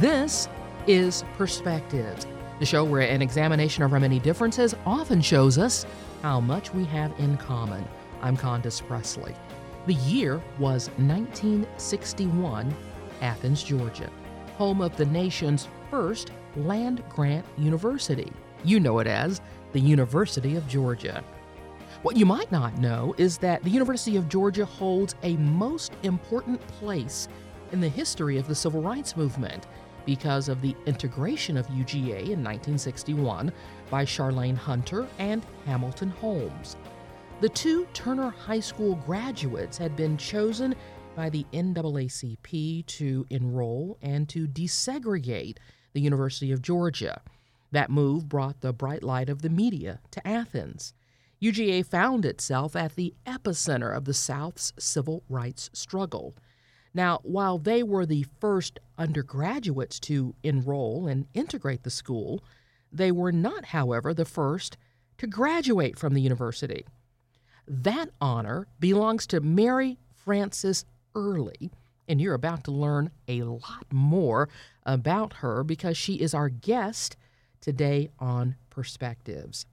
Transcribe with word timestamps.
This 0.00 0.48
is 0.86 1.24
Perspectives, 1.36 2.26
the 2.58 2.64
show 2.64 2.84
where 2.84 3.02
an 3.02 3.20
examination 3.20 3.82
of 3.82 3.92
our 3.92 4.00
many 4.00 4.18
differences 4.18 4.74
often 4.86 5.20
shows 5.20 5.58
us 5.58 5.84
how 6.22 6.40
much 6.40 6.72
we 6.72 6.86
have 6.86 7.12
in 7.18 7.36
common. 7.36 7.84
I'm 8.22 8.34
Condace 8.34 8.80
Pressley. 8.80 9.34
The 9.84 9.92
year 9.92 10.42
was 10.58 10.88
1961, 10.96 12.74
Athens, 13.20 13.62
Georgia, 13.62 14.08
home 14.56 14.80
of 14.80 14.96
the 14.96 15.04
nation's 15.04 15.68
first 15.90 16.30
land 16.56 17.02
grant 17.10 17.44
university. 17.58 18.32
You 18.64 18.80
know 18.80 19.00
it 19.00 19.06
as 19.06 19.42
the 19.72 19.80
University 19.80 20.56
of 20.56 20.66
Georgia. 20.66 21.22
What 22.00 22.16
you 22.16 22.24
might 22.24 22.50
not 22.50 22.78
know 22.78 23.14
is 23.18 23.36
that 23.38 23.62
the 23.64 23.70
University 23.70 24.16
of 24.16 24.30
Georgia 24.30 24.64
holds 24.64 25.14
a 25.24 25.36
most 25.36 25.92
important 26.04 26.66
place 26.68 27.28
in 27.72 27.82
the 27.82 27.88
history 27.88 28.38
of 28.38 28.48
the 28.48 28.54
civil 28.54 28.80
rights 28.80 29.14
movement 29.14 29.66
because 30.06 30.48
of 30.48 30.60
the 30.60 30.76
integration 30.86 31.56
of 31.56 31.66
UGA 31.68 32.30
in 32.30 32.44
1961 32.44 33.52
by 33.90 34.04
Charlayne 34.04 34.56
Hunter 34.56 35.06
and 35.18 35.44
Hamilton 35.66 36.10
Holmes. 36.10 36.76
The 37.40 37.48
two 37.48 37.86
Turner 37.94 38.30
High 38.30 38.60
School 38.60 38.96
graduates 39.06 39.78
had 39.78 39.96
been 39.96 40.16
chosen 40.16 40.74
by 41.16 41.30
the 41.30 41.46
NAACP 41.52 42.86
to 42.86 43.26
enroll 43.30 43.98
and 44.02 44.28
to 44.28 44.46
desegregate 44.46 45.56
the 45.92 46.00
University 46.00 46.52
of 46.52 46.62
Georgia. 46.62 47.20
That 47.72 47.90
move 47.90 48.28
brought 48.28 48.60
the 48.60 48.72
bright 48.72 49.02
light 49.02 49.28
of 49.28 49.42
the 49.42 49.48
media 49.48 50.00
to 50.10 50.26
Athens. 50.26 50.92
UGA 51.42 51.86
found 51.86 52.26
itself 52.26 52.76
at 52.76 52.96
the 52.96 53.14
epicenter 53.26 53.96
of 53.96 54.04
the 54.04 54.14
South's 54.14 54.72
civil 54.78 55.22
rights 55.28 55.70
struggle. 55.72 56.34
Now, 56.92 57.20
while 57.22 57.58
they 57.58 57.82
were 57.82 58.06
the 58.06 58.26
first 58.40 58.80
undergraduates 58.98 60.00
to 60.00 60.34
enroll 60.42 61.06
and 61.06 61.26
integrate 61.34 61.84
the 61.84 61.90
school, 61.90 62.42
they 62.92 63.12
were 63.12 63.32
not, 63.32 63.66
however, 63.66 64.12
the 64.12 64.24
first 64.24 64.76
to 65.18 65.26
graduate 65.26 65.98
from 65.98 66.14
the 66.14 66.20
university. 66.20 66.84
That 67.68 68.10
honor 68.20 68.66
belongs 68.80 69.26
to 69.28 69.40
Mary 69.40 69.98
Frances 70.12 70.84
Early, 71.14 71.70
and 72.08 72.20
you're 72.20 72.34
about 72.34 72.64
to 72.64 72.72
learn 72.72 73.10
a 73.28 73.42
lot 73.42 73.86
more 73.92 74.48
about 74.84 75.34
her 75.34 75.62
because 75.62 75.96
she 75.96 76.14
is 76.14 76.34
our 76.34 76.48
guest 76.48 77.16
today 77.60 78.10
on 78.18 78.56
Perspectives. 78.70 79.66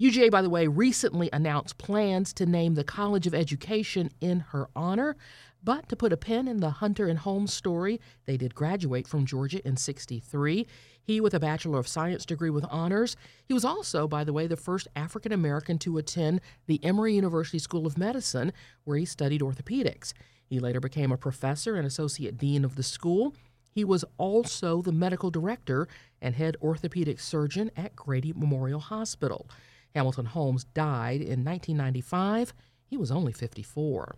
UGA, 0.00 0.30
by 0.30 0.42
the 0.42 0.50
way, 0.50 0.68
recently 0.68 1.28
announced 1.32 1.76
plans 1.76 2.32
to 2.34 2.46
name 2.46 2.74
the 2.74 2.84
College 2.84 3.26
of 3.26 3.34
Education 3.34 4.10
in 4.20 4.40
her 4.40 4.68
honor. 4.76 5.16
But 5.62 5.88
to 5.88 5.96
put 5.96 6.12
a 6.12 6.16
pin 6.16 6.46
in 6.46 6.58
the 6.58 6.70
Hunter 6.70 7.08
and 7.08 7.18
Holmes 7.18 7.52
story, 7.52 8.00
they 8.26 8.36
did 8.36 8.54
graduate 8.54 9.08
from 9.08 9.26
Georgia 9.26 9.66
in 9.66 9.76
63. 9.76 10.66
He 11.02 11.20
with 11.20 11.34
a 11.34 11.40
Bachelor 11.40 11.78
of 11.78 11.88
Science 11.88 12.24
degree 12.24 12.50
with 12.50 12.64
honors. 12.70 13.16
He 13.44 13.54
was 13.54 13.64
also, 13.64 14.06
by 14.06 14.24
the 14.24 14.32
way, 14.32 14.46
the 14.46 14.56
first 14.56 14.88
African 14.94 15.32
American 15.32 15.78
to 15.78 15.98
attend 15.98 16.40
the 16.66 16.82
Emory 16.84 17.14
University 17.14 17.58
School 17.58 17.86
of 17.86 17.98
Medicine, 17.98 18.52
where 18.84 18.98
he 18.98 19.04
studied 19.04 19.40
orthopedics. 19.40 20.12
He 20.46 20.60
later 20.60 20.80
became 20.80 21.12
a 21.12 21.16
professor 21.16 21.76
and 21.76 21.86
associate 21.86 22.38
dean 22.38 22.64
of 22.64 22.76
the 22.76 22.82
school. 22.82 23.34
He 23.70 23.84
was 23.84 24.04
also 24.16 24.80
the 24.80 24.92
medical 24.92 25.30
director 25.30 25.88
and 26.20 26.34
head 26.34 26.56
orthopedic 26.62 27.20
surgeon 27.20 27.70
at 27.76 27.96
Grady 27.96 28.32
Memorial 28.32 28.80
Hospital. 28.80 29.48
Hamilton 29.94 30.26
Holmes 30.26 30.64
died 30.64 31.20
in 31.20 31.44
1995. 31.44 32.52
He 32.86 32.96
was 32.96 33.10
only 33.10 33.32
54. 33.32 34.16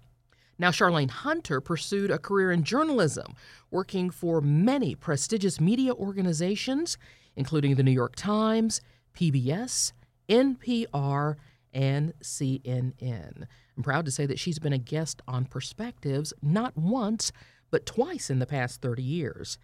Now, 0.61 0.71
Charlayne 0.71 1.09
Hunter 1.09 1.59
pursued 1.63 2.11
a 2.11 2.19
career 2.19 2.53
in 2.53 2.65
journalism, 2.65 3.35
working 3.71 4.11
for 4.11 4.43
many 4.43 4.95
prestigious 4.95 5.59
media 5.59 5.95
organizations, 5.95 6.99
including 7.35 7.77
the 7.77 7.83
New 7.83 7.91
York 7.91 8.15
Times, 8.15 8.83
PBS, 9.17 9.93
NPR, 10.29 11.37
and 11.73 12.13
CNN. 12.23 13.47
I'm 13.75 13.83
proud 13.83 14.05
to 14.05 14.11
say 14.11 14.27
that 14.27 14.39
she's 14.39 14.59
been 14.59 14.75
a 14.75 14.79
guest 14.79 15.23
on 15.27 15.47
Perspectives 15.47 16.35
not 16.43 16.77
once, 16.77 17.33
but 17.71 17.87
twice 17.87 18.29
in 18.29 18.39
the 18.39 18.45
past 18.45 18.83
30 18.83 19.03
years. 19.03 19.57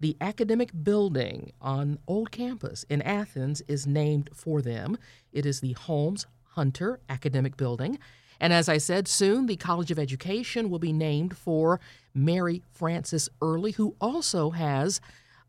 The 0.00 0.16
academic 0.18 0.70
building 0.82 1.52
on 1.60 1.98
Old 2.06 2.30
Campus 2.30 2.86
in 2.88 3.02
Athens 3.02 3.60
is 3.68 3.86
named 3.86 4.30
for 4.32 4.62
them. 4.62 4.96
It 5.30 5.44
is 5.44 5.60
the 5.60 5.74
Holmes 5.74 6.26
Hunter 6.52 7.00
Academic 7.10 7.58
Building. 7.58 7.98
And 8.40 8.52
as 8.52 8.68
I 8.68 8.78
said, 8.78 9.08
soon 9.08 9.46
the 9.46 9.56
College 9.56 9.90
of 9.90 9.98
Education 9.98 10.70
will 10.70 10.78
be 10.78 10.92
named 10.92 11.36
for 11.36 11.80
Mary 12.14 12.62
Frances 12.70 13.28
Early, 13.42 13.72
who 13.72 13.96
also 14.00 14.50
has 14.50 15.00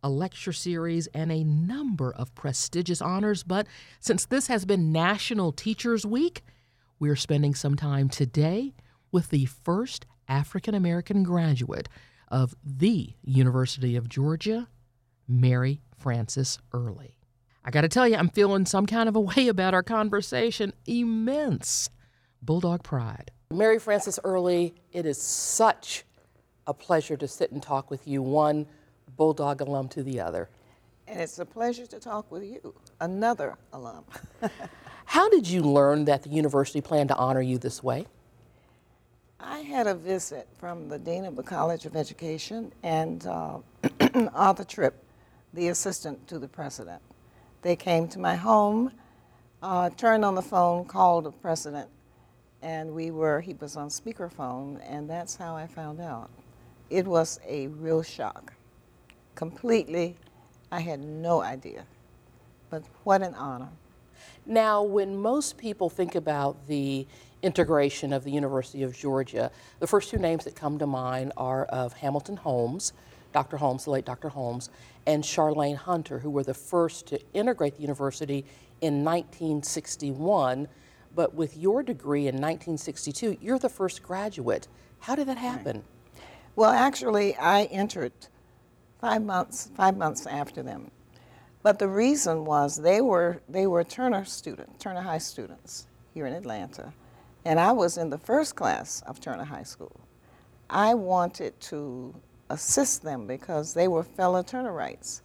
a 0.02 0.10
lecture 0.10 0.54
series 0.54 1.08
and 1.08 1.32
a 1.32 1.44
number 1.44 2.12
of 2.14 2.34
prestigious 2.36 3.02
honors. 3.02 3.44
But 3.44 3.68
since 4.00 4.26
this 4.26 4.48
has 4.48 4.66
been 4.66 4.92
National 4.92 5.52
Teachers 5.52 6.06
Week, 6.06 6.42
we're 7.00 7.16
spending 7.16 7.54
some 7.54 7.76
time 7.76 8.10
today 8.10 8.74
with 9.12 9.30
the 9.30 9.46
first 9.46 10.06
African 10.28 10.76
American 10.76 11.24
graduate 11.24 11.90
of 12.30 12.56
the 12.64 13.14
University 13.24 13.96
of 13.96 14.08
Georgia, 14.08 14.68
Mary 15.28 15.82
Frances 15.98 16.60
Early. 16.72 17.18
I 17.66 17.72
got 17.72 17.82
to 17.82 17.90
tell 17.90 18.08
you, 18.08 18.16
I'm 18.16 18.30
feeling 18.30 18.66
some 18.66 18.86
kind 18.86 19.10
of 19.10 19.16
a 19.16 19.20
way 19.20 19.48
about 19.48 19.74
our 19.74 19.84
conversation. 19.84 20.74
Immense. 20.86 21.90
Bulldog 22.42 22.84
Pride. 22.84 23.32
Mary 23.52 23.80
Frances 23.80 24.20
Early, 24.24 24.76
it 24.94 25.06
is 25.06 25.22
such 25.22 26.06
a 26.68 26.74
pleasure 26.74 27.18
to 27.18 27.28
sit 27.28 27.52
and 27.52 27.62
talk 27.62 27.90
with 27.90 28.08
you, 28.08 28.22
one 28.22 28.66
Bulldog 29.18 29.62
alum 29.62 29.88
to 29.90 30.04
the 30.04 30.20
other. 30.20 30.50
And 31.08 31.20
it's 31.20 31.40
a 31.40 31.46
pleasure 31.46 31.88
to 31.88 32.00
talk 32.00 32.32
with 32.32 32.44
you, 32.44 32.76
another 33.02 33.58
alum. 33.74 34.06
How 35.06 35.28
did 35.30 35.48
you 35.48 35.62
learn 35.62 36.06
that 36.06 36.24
the 36.24 36.30
university 36.30 36.82
planned 36.82 37.10
to 37.10 37.16
honor 37.16 37.42
you 37.42 37.58
this 37.58 37.84
way? 37.84 38.06
I 39.40 39.60
had 39.60 39.88
a 39.88 39.96
visit 39.96 40.48
from 40.60 40.90
the 40.90 41.00
Dean 41.00 41.26
of 41.26 41.36
the 41.36 41.44
College 41.44 41.86
of 41.86 41.96
Education 41.96 42.72
and 42.84 43.26
uh, 43.26 43.58
Arthur 44.34 44.66
Tripp, 44.66 45.04
the 45.54 45.70
assistant 45.70 46.28
to 46.28 46.38
the 46.38 46.48
president. 46.48 47.02
They 47.64 47.76
came 47.76 48.08
to 48.10 48.20
my 48.20 48.36
home, 48.36 48.92
uh, 49.64 49.90
turned 49.90 50.24
on 50.24 50.36
the 50.36 50.42
phone, 50.42 50.86
called 50.86 51.24
the 51.24 51.32
president, 51.32 51.90
and 52.62 52.94
we 52.94 53.12
were, 53.12 53.42
he 53.42 53.54
was 53.54 53.76
on 53.76 53.90
speakerphone, 53.90 54.80
and 54.88 55.10
that's 55.10 55.36
how 55.36 55.56
I 55.56 55.68
found 55.68 56.00
out. 56.02 56.30
It 56.90 57.06
was 57.06 57.40
a 57.48 57.68
real 57.68 58.02
shock. 58.02 58.54
Completely, 59.36 60.18
I 60.72 60.82
had 60.82 61.00
no 61.00 61.42
idea. 61.42 61.86
But 62.70 62.84
what 63.04 63.22
an 63.22 63.36
honor. 63.36 63.70
Now, 64.46 64.84
when 64.84 65.18
most 65.18 65.58
people 65.58 65.90
think 65.90 66.16
about 66.16 66.68
the 66.68 67.08
integration 67.42 68.12
of 68.12 68.24
the 68.24 68.32
University 68.32 68.84
of 68.84 68.96
Georgia, 68.96 69.52
the 69.80 69.88
first 69.88 70.10
two 70.10 70.18
names 70.18 70.44
that 70.44 70.56
come 70.56 70.78
to 70.80 70.88
mind 70.88 71.32
are 71.38 71.66
of 71.66 71.94
Hamilton 71.94 72.36
Holmes, 72.36 72.94
Dr. 73.32 73.58
Holmes, 73.58 73.86
the 73.86 73.92
late 73.92 74.06
Dr. 74.06 74.30
Holmes, 74.30 74.70
and 75.06 75.24
Charlayne 75.24 75.76
Hunter, 75.76 76.20
who 76.20 76.30
were 76.30 76.44
the 76.44 76.54
first 76.54 77.08
to 77.08 77.20
integrate 77.34 77.76
the 77.76 77.82
university 77.82 78.46
in 78.82 79.04
1961 79.04 80.68
but 81.20 81.36
with 81.36 81.58
your 81.58 81.84
degree 81.84 82.30
in 82.30 82.36
1962, 82.36 83.40
you're 83.42 83.60
the 83.60 83.68
first 83.68 84.02
graduate. 84.02 84.70
How 85.02 85.16
did 85.16 85.28
that 85.28 85.38
happen? 85.38 85.84
Right. 86.16 86.24
Well, 86.56 86.70
actually, 86.70 87.36
I 87.36 87.64
entered 87.64 88.14
five 89.02 89.22
months 89.24 89.70
five 89.76 89.98
months 89.98 90.26
after 90.26 90.64
them. 90.64 90.92
But 91.62 91.78
the 91.78 91.90
reason 91.90 92.46
was 92.46 92.78
they 92.78 93.02
were 93.02 93.42
they 93.50 93.68
were 93.68 93.84
Turner 93.84 94.24
students, 94.24 94.82
Turner 94.82 95.02
High 95.02 95.18
students 95.18 95.88
here 96.14 96.26
in 96.26 96.32
Atlanta, 96.32 96.94
and 97.44 97.60
I 97.60 97.74
was 97.74 97.98
in 97.98 98.10
the 98.10 98.18
first 98.18 98.56
class 98.56 99.04
of 99.06 99.20
Turner 99.20 99.44
High 99.44 99.64
School. 99.64 100.00
I 100.70 100.94
wanted 100.94 101.60
to 101.72 102.16
assist 102.50 103.04
them 103.04 103.28
because 103.28 103.74
they 103.74 103.90
were 103.90 104.04
fellow 104.04 104.42
Turnerites. 104.42 105.20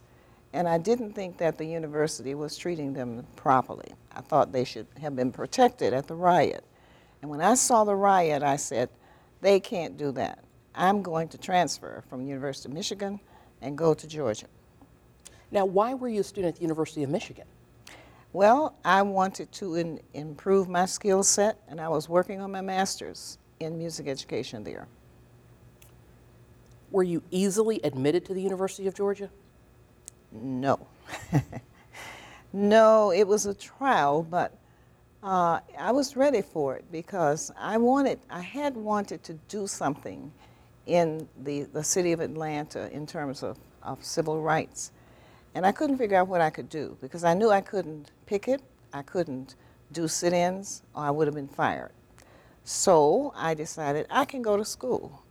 And 0.51 0.67
I 0.67 0.77
didn't 0.77 1.13
think 1.13 1.37
that 1.37 1.57
the 1.57 1.65
university 1.65 2.35
was 2.35 2.57
treating 2.57 2.91
them 2.91 3.25
properly. 3.37 3.93
I 4.15 4.21
thought 4.21 4.51
they 4.51 4.63
should 4.63 4.87
have 5.01 5.15
been 5.15 5.31
protected 5.31 5.93
at 5.93 6.07
the 6.07 6.15
riot. 6.15 6.63
And 7.21 7.29
when 7.29 7.41
I 7.41 7.55
saw 7.55 7.83
the 7.83 7.95
riot, 7.95 8.43
I 8.43 8.55
said, 8.55 8.89
they 9.41 9.59
can't 9.59 9.97
do 9.97 10.11
that. 10.13 10.39
I'm 10.73 11.01
going 11.01 11.27
to 11.29 11.37
transfer 11.37 12.03
from 12.09 12.25
University 12.25 12.69
of 12.69 12.73
Michigan 12.73 13.19
and 13.61 13.77
go 13.77 13.93
to 13.93 14.07
Georgia. 14.07 14.47
Now, 15.51 15.65
why 15.65 15.93
were 15.93 16.09
you 16.09 16.21
a 16.21 16.23
student 16.23 16.53
at 16.53 16.55
the 16.55 16.61
University 16.61 17.03
of 17.03 17.09
Michigan? 17.09 17.45
Well, 18.33 18.75
I 18.83 19.01
wanted 19.01 19.51
to 19.53 19.75
in, 19.75 20.01
improve 20.13 20.67
my 20.67 20.85
skill 20.85 21.23
set, 21.23 21.57
and 21.69 21.79
I 21.79 21.87
was 21.87 22.09
working 22.09 22.41
on 22.41 22.51
my 22.51 22.61
master's 22.61 23.37
in 23.59 23.77
music 23.77 24.07
education 24.07 24.63
there. 24.63 24.87
Were 26.91 27.03
you 27.03 27.23
easily 27.31 27.79
admitted 27.83 28.25
to 28.25 28.33
the 28.33 28.41
University 28.41 28.87
of 28.87 28.93
Georgia? 28.93 29.29
No. 30.31 30.85
no, 32.55 33.11
it 33.11 33.27
was 33.27 33.45
a 33.45 33.53
trial, 33.53 34.23
but 34.23 34.57
uh, 35.21 35.59
I 35.77 35.91
was 35.91 36.15
ready 36.15 36.41
for 36.41 36.77
it 36.77 36.85
because 36.89 37.51
I 37.59 37.77
wanted, 37.77 38.19
I 38.29 38.39
had 38.39 38.75
wanted 38.77 39.23
to 39.23 39.33
do 39.49 39.67
something 39.67 40.31
in 40.85 41.27
the, 41.43 41.63
the 41.63 41.83
city 41.83 42.13
of 42.13 42.21
Atlanta 42.21 42.89
in 42.93 43.05
terms 43.05 43.43
of, 43.43 43.57
of 43.83 44.03
civil 44.05 44.41
rights. 44.41 44.91
And 45.53 45.65
I 45.65 45.73
couldn't 45.73 45.97
figure 45.97 46.17
out 46.17 46.29
what 46.29 46.39
I 46.39 46.49
could 46.49 46.69
do 46.69 46.97
because 47.01 47.25
I 47.25 47.33
knew 47.33 47.49
I 47.49 47.59
couldn't 47.59 48.11
picket, 48.25 48.61
I 48.93 49.01
couldn't 49.01 49.55
do 49.91 50.07
sit 50.07 50.31
ins, 50.31 50.81
or 50.95 51.03
I 51.03 51.11
would 51.11 51.27
have 51.27 51.35
been 51.35 51.49
fired. 51.49 51.91
So 52.63 53.33
I 53.35 53.53
decided 53.53 54.07
I 54.09 54.23
can 54.23 54.41
go 54.41 54.55
to 54.55 54.63
school. 54.63 55.23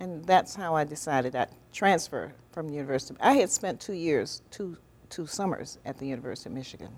And 0.00 0.24
that's 0.24 0.56
how 0.56 0.74
I 0.74 0.82
decided 0.82 1.36
I'd 1.36 1.50
transfer 1.72 2.32
from 2.50 2.68
the 2.68 2.74
University. 2.74 3.16
I 3.20 3.34
had 3.34 3.50
spent 3.50 3.80
two 3.80 3.92
years, 3.92 4.42
two, 4.50 4.76
two 5.10 5.26
summers 5.26 5.78
at 5.84 5.98
the 5.98 6.06
University 6.06 6.50
of 6.50 6.54
Michigan. 6.54 6.90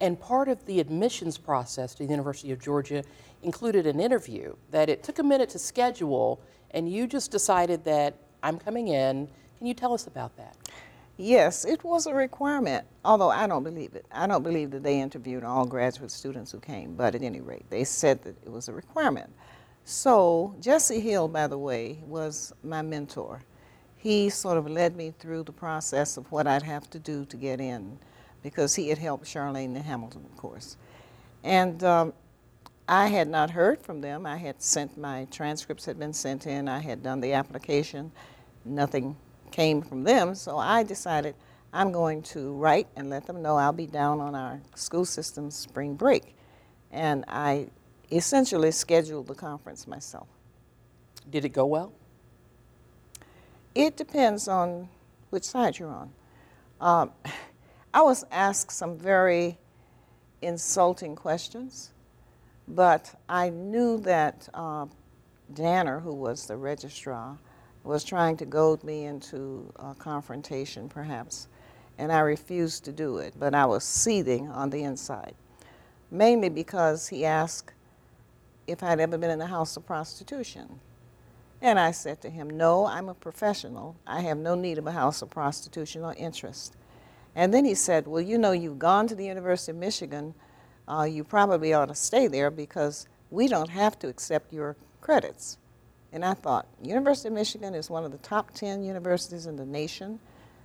And 0.00 0.18
part 0.18 0.48
of 0.48 0.64
the 0.66 0.80
admissions 0.80 1.36
process 1.36 1.94
to 1.94 2.04
the 2.04 2.10
University 2.10 2.52
of 2.52 2.60
Georgia 2.60 3.04
included 3.42 3.86
an 3.86 4.00
interview 4.00 4.54
that 4.70 4.88
it 4.88 5.02
took 5.02 5.18
a 5.18 5.22
minute 5.22 5.50
to 5.50 5.58
schedule, 5.58 6.40
and 6.70 6.90
you 6.90 7.06
just 7.06 7.30
decided 7.30 7.84
that 7.84 8.16
I'm 8.42 8.58
coming 8.58 8.88
in. 8.88 9.28
Can 9.58 9.66
you 9.66 9.74
tell 9.74 9.92
us 9.92 10.06
about 10.06 10.36
that? 10.36 10.56
Yes, 11.18 11.66
it 11.66 11.84
was 11.84 12.06
a 12.06 12.14
requirement, 12.14 12.86
although 13.04 13.28
I 13.28 13.46
don't 13.46 13.62
believe 13.62 13.94
it. 13.94 14.06
I 14.10 14.26
don't 14.26 14.42
believe 14.42 14.70
that 14.70 14.82
they 14.82 14.98
interviewed 14.98 15.44
all 15.44 15.66
graduate 15.66 16.10
students 16.10 16.50
who 16.50 16.60
came, 16.60 16.94
but 16.94 17.14
at 17.14 17.22
any 17.22 17.42
rate, 17.42 17.66
they 17.68 17.84
said 17.84 18.22
that 18.22 18.42
it 18.42 18.50
was 18.50 18.68
a 18.68 18.72
requirement. 18.72 19.30
So, 19.84 20.54
Jesse 20.60 21.00
Hill, 21.00 21.28
by 21.28 21.46
the 21.46 21.58
way, 21.58 21.98
was 22.06 22.54
my 22.62 22.80
mentor. 22.80 23.42
He 24.00 24.30
sort 24.30 24.56
of 24.56 24.66
led 24.66 24.96
me 24.96 25.12
through 25.18 25.42
the 25.42 25.52
process 25.52 26.16
of 26.16 26.32
what 26.32 26.46
I'd 26.46 26.62
have 26.62 26.88
to 26.90 26.98
do 26.98 27.26
to 27.26 27.36
get 27.36 27.60
in 27.60 27.98
because 28.42 28.74
he 28.74 28.88
had 28.88 28.96
helped 28.96 29.26
Charlayne 29.26 29.76
and 29.76 29.84
Hamilton, 29.84 30.24
of 30.24 30.36
course. 30.38 30.78
And 31.44 31.84
um, 31.84 32.14
I 32.88 33.08
had 33.08 33.28
not 33.28 33.50
heard 33.50 33.82
from 33.82 34.00
them. 34.00 34.24
I 34.24 34.38
had 34.38 34.62
sent 34.62 34.96
my 34.96 35.26
transcripts 35.30 35.84
had 35.84 35.98
been 35.98 36.14
sent 36.14 36.46
in. 36.46 36.66
I 36.66 36.78
had 36.78 37.02
done 37.02 37.20
the 37.20 37.34
application. 37.34 38.10
Nothing 38.64 39.16
came 39.50 39.82
from 39.82 40.02
them, 40.04 40.34
so 40.34 40.56
I 40.56 40.82
decided 40.82 41.34
I'm 41.70 41.92
going 41.92 42.22
to 42.22 42.52
write 42.54 42.88
and 42.96 43.10
let 43.10 43.26
them 43.26 43.42
know 43.42 43.56
I'll 43.56 43.72
be 43.72 43.86
down 43.86 44.18
on 44.20 44.34
our 44.34 44.62
school 44.74 45.04
system's 45.04 45.56
spring 45.56 45.94
break. 45.94 46.34
And 46.90 47.26
I 47.28 47.68
essentially 48.10 48.70
scheduled 48.70 49.26
the 49.26 49.34
conference 49.34 49.86
myself. 49.86 50.26
Did 51.30 51.44
it 51.44 51.50
go 51.50 51.66
well? 51.66 51.92
It 53.74 53.96
depends 53.96 54.48
on 54.48 54.88
which 55.30 55.44
side 55.44 55.78
you're 55.78 55.88
on. 55.88 56.10
Um, 56.80 57.12
I 57.94 58.02
was 58.02 58.24
asked 58.30 58.72
some 58.72 58.96
very 58.96 59.58
insulting 60.42 61.16
questions, 61.16 61.90
but 62.68 63.14
I 63.28 63.50
knew 63.50 63.98
that 64.00 64.48
uh, 64.54 64.86
Danner, 65.54 66.00
who 66.00 66.14
was 66.14 66.46
the 66.46 66.56
registrar, 66.56 67.36
was 67.82 68.04
trying 68.04 68.36
to 68.36 68.44
goad 68.44 68.84
me 68.84 69.04
into 69.04 69.72
a 69.76 69.94
confrontation, 69.94 70.88
perhaps, 70.88 71.48
and 71.98 72.12
I 72.12 72.20
refused 72.20 72.84
to 72.84 72.92
do 72.92 73.18
it, 73.18 73.34
but 73.38 73.54
I 73.54 73.66
was 73.66 73.84
seething 73.84 74.48
on 74.48 74.70
the 74.70 74.82
inside, 74.84 75.34
mainly 76.10 76.48
because 76.48 77.08
he 77.08 77.24
asked 77.24 77.72
if 78.66 78.82
I'd 78.82 79.00
ever 79.00 79.18
been 79.18 79.30
in 79.30 79.38
the 79.38 79.46
house 79.46 79.76
of 79.76 79.86
prostitution. 79.86 80.80
And 81.62 81.78
I 81.78 81.90
said 81.90 82.20
to 82.22 82.30
him, 82.30 82.48
No, 82.48 82.86
I'm 82.86 83.08
a 83.08 83.14
professional. 83.14 83.96
I 84.06 84.20
have 84.22 84.38
no 84.38 84.54
need 84.54 84.78
of 84.78 84.86
a 84.86 84.92
house 84.92 85.22
of 85.22 85.30
prostitution 85.30 86.02
or 86.02 86.14
interest. 86.14 86.76
And 87.34 87.52
then 87.52 87.64
he 87.64 87.74
said, 87.74 88.06
Well, 88.06 88.22
you 88.22 88.38
know, 88.38 88.52
you've 88.52 88.78
gone 88.78 89.06
to 89.08 89.14
the 89.14 89.26
University 89.26 89.72
of 89.72 89.78
Michigan. 89.78 90.34
Uh, 90.88 91.04
you 91.04 91.22
probably 91.22 91.72
ought 91.72 91.86
to 91.86 91.94
stay 91.94 92.26
there 92.26 92.50
because 92.50 93.06
we 93.30 93.46
don't 93.46 93.70
have 93.70 93.98
to 94.00 94.08
accept 94.08 94.52
your 94.52 94.76
credits. 95.00 95.58
And 96.12 96.24
I 96.24 96.34
thought, 96.34 96.66
University 96.82 97.28
of 97.28 97.34
Michigan 97.34 97.74
is 97.74 97.88
one 97.88 98.04
of 98.04 98.10
the 98.10 98.18
top 98.18 98.52
10 98.52 98.82
universities 98.82 99.46
in 99.46 99.54
the 99.54 99.64
nation, 99.64 100.18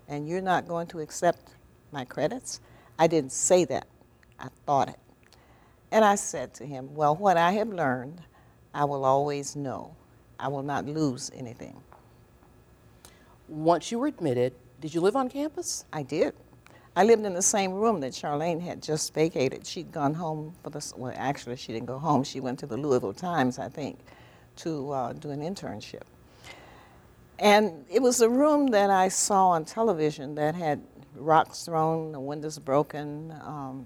and 0.07 0.27
you're 0.27 0.41
not 0.41 0.68
going 0.68 0.88
to 0.88 1.00
accept 1.01 1.56
my 1.91 2.06
credits? 2.06 2.59
I 2.98 3.07
didn't 3.07 3.31
say 3.31 3.65
that. 3.65 3.86
I 4.39 4.48
thought 4.65 4.89
it. 4.89 5.00
And 5.91 6.03
I 6.03 6.15
said 6.15 6.53
to 6.56 6.65
him, 6.65 6.95
Well, 6.95 7.15
what 7.15 7.38
I 7.38 7.51
have 7.53 7.69
learned, 7.69 8.21
I 8.74 8.86
will 8.86 9.06
always 9.06 9.56
know. 9.56 9.95
I 10.39 10.47
will 10.47 10.63
not 10.63 10.85
lose 10.85 11.31
anything. 11.35 11.75
Once 13.47 13.91
you 13.91 13.99
were 13.99 14.07
admitted, 14.07 14.53
did 14.81 14.93
you 14.93 15.01
live 15.01 15.15
on 15.15 15.29
campus? 15.29 15.85
I 15.93 16.03
did. 16.03 16.33
I 16.95 17.03
lived 17.03 17.25
in 17.25 17.33
the 17.33 17.41
same 17.41 17.73
room 17.73 17.99
that 18.01 18.13
Charlayne 18.13 18.61
had 18.61 18.81
just 18.81 19.13
vacated. 19.13 19.67
She'd 19.67 19.91
gone 19.91 20.13
home 20.13 20.53
for 20.63 20.69
the, 20.69 20.93
well, 20.95 21.13
actually, 21.15 21.57
she 21.57 21.73
didn't 21.73 21.87
go 21.87 21.99
home. 21.99 22.23
She 22.23 22.39
went 22.39 22.57
to 22.59 22.65
the 22.65 22.77
Louisville 22.77 23.13
Times, 23.13 23.59
I 23.59 23.67
think, 23.67 23.99
to 24.57 24.91
uh, 24.91 25.13
do 25.13 25.29
an 25.31 25.41
internship. 25.41 26.03
And 27.38 27.85
it 27.91 28.01
was 28.01 28.21
a 28.21 28.29
room 28.29 28.67
that 28.67 28.89
I 28.89 29.09
saw 29.09 29.49
on 29.49 29.65
television 29.65 30.35
that 30.35 30.55
had 30.55 30.81
rocks 31.15 31.65
thrown, 31.65 32.13
the 32.13 32.19
windows 32.19 32.57
broken, 32.59 33.33
um, 33.41 33.85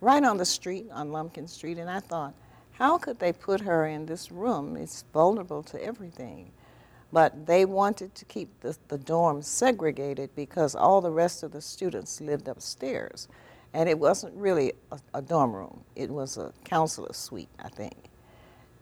right 0.00 0.24
on 0.24 0.36
the 0.36 0.44
street, 0.44 0.86
on 0.92 1.12
Lumpkin 1.12 1.46
Street. 1.46 1.78
And 1.78 1.88
I 1.88 2.00
thought, 2.00 2.34
how 2.72 2.98
could 2.98 3.18
they 3.18 3.32
put 3.32 3.60
her 3.62 3.86
in 3.86 4.06
this 4.06 4.32
room? 4.32 4.76
It's 4.76 5.04
vulnerable 5.12 5.62
to 5.64 5.82
everything. 5.82 6.52
But 7.12 7.46
they 7.46 7.64
wanted 7.64 8.14
to 8.14 8.24
keep 8.24 8.60
the, 8.60 8.76
the 8.88 8.98
dorm 8.98 9.42
segregated 9.42 10.30
because 10.34 10.74
all 10.74 11.00
the 11.00 11.10
rest 11.10 11.42
of 11.42 11.52
the 11.52 11.60
students 11.60 12.20
lived 12.20 12.48
upstairs. 12.48 13.28
And 13.74 13.88
it 13.88 13.98
wasn't 13.98 14.34
really 14.34 14.72
a, 14.90 14.98
a 15.14 15.22
dorm 15.22 15.52
room, 15.52 15.84
it 15.96 16.10
was 16.10 16.36
a 16.36 16.52
counselor 16.64 17.12
suite, 17.12 17.48
I 17.58 17.68
think. 17.68 17.96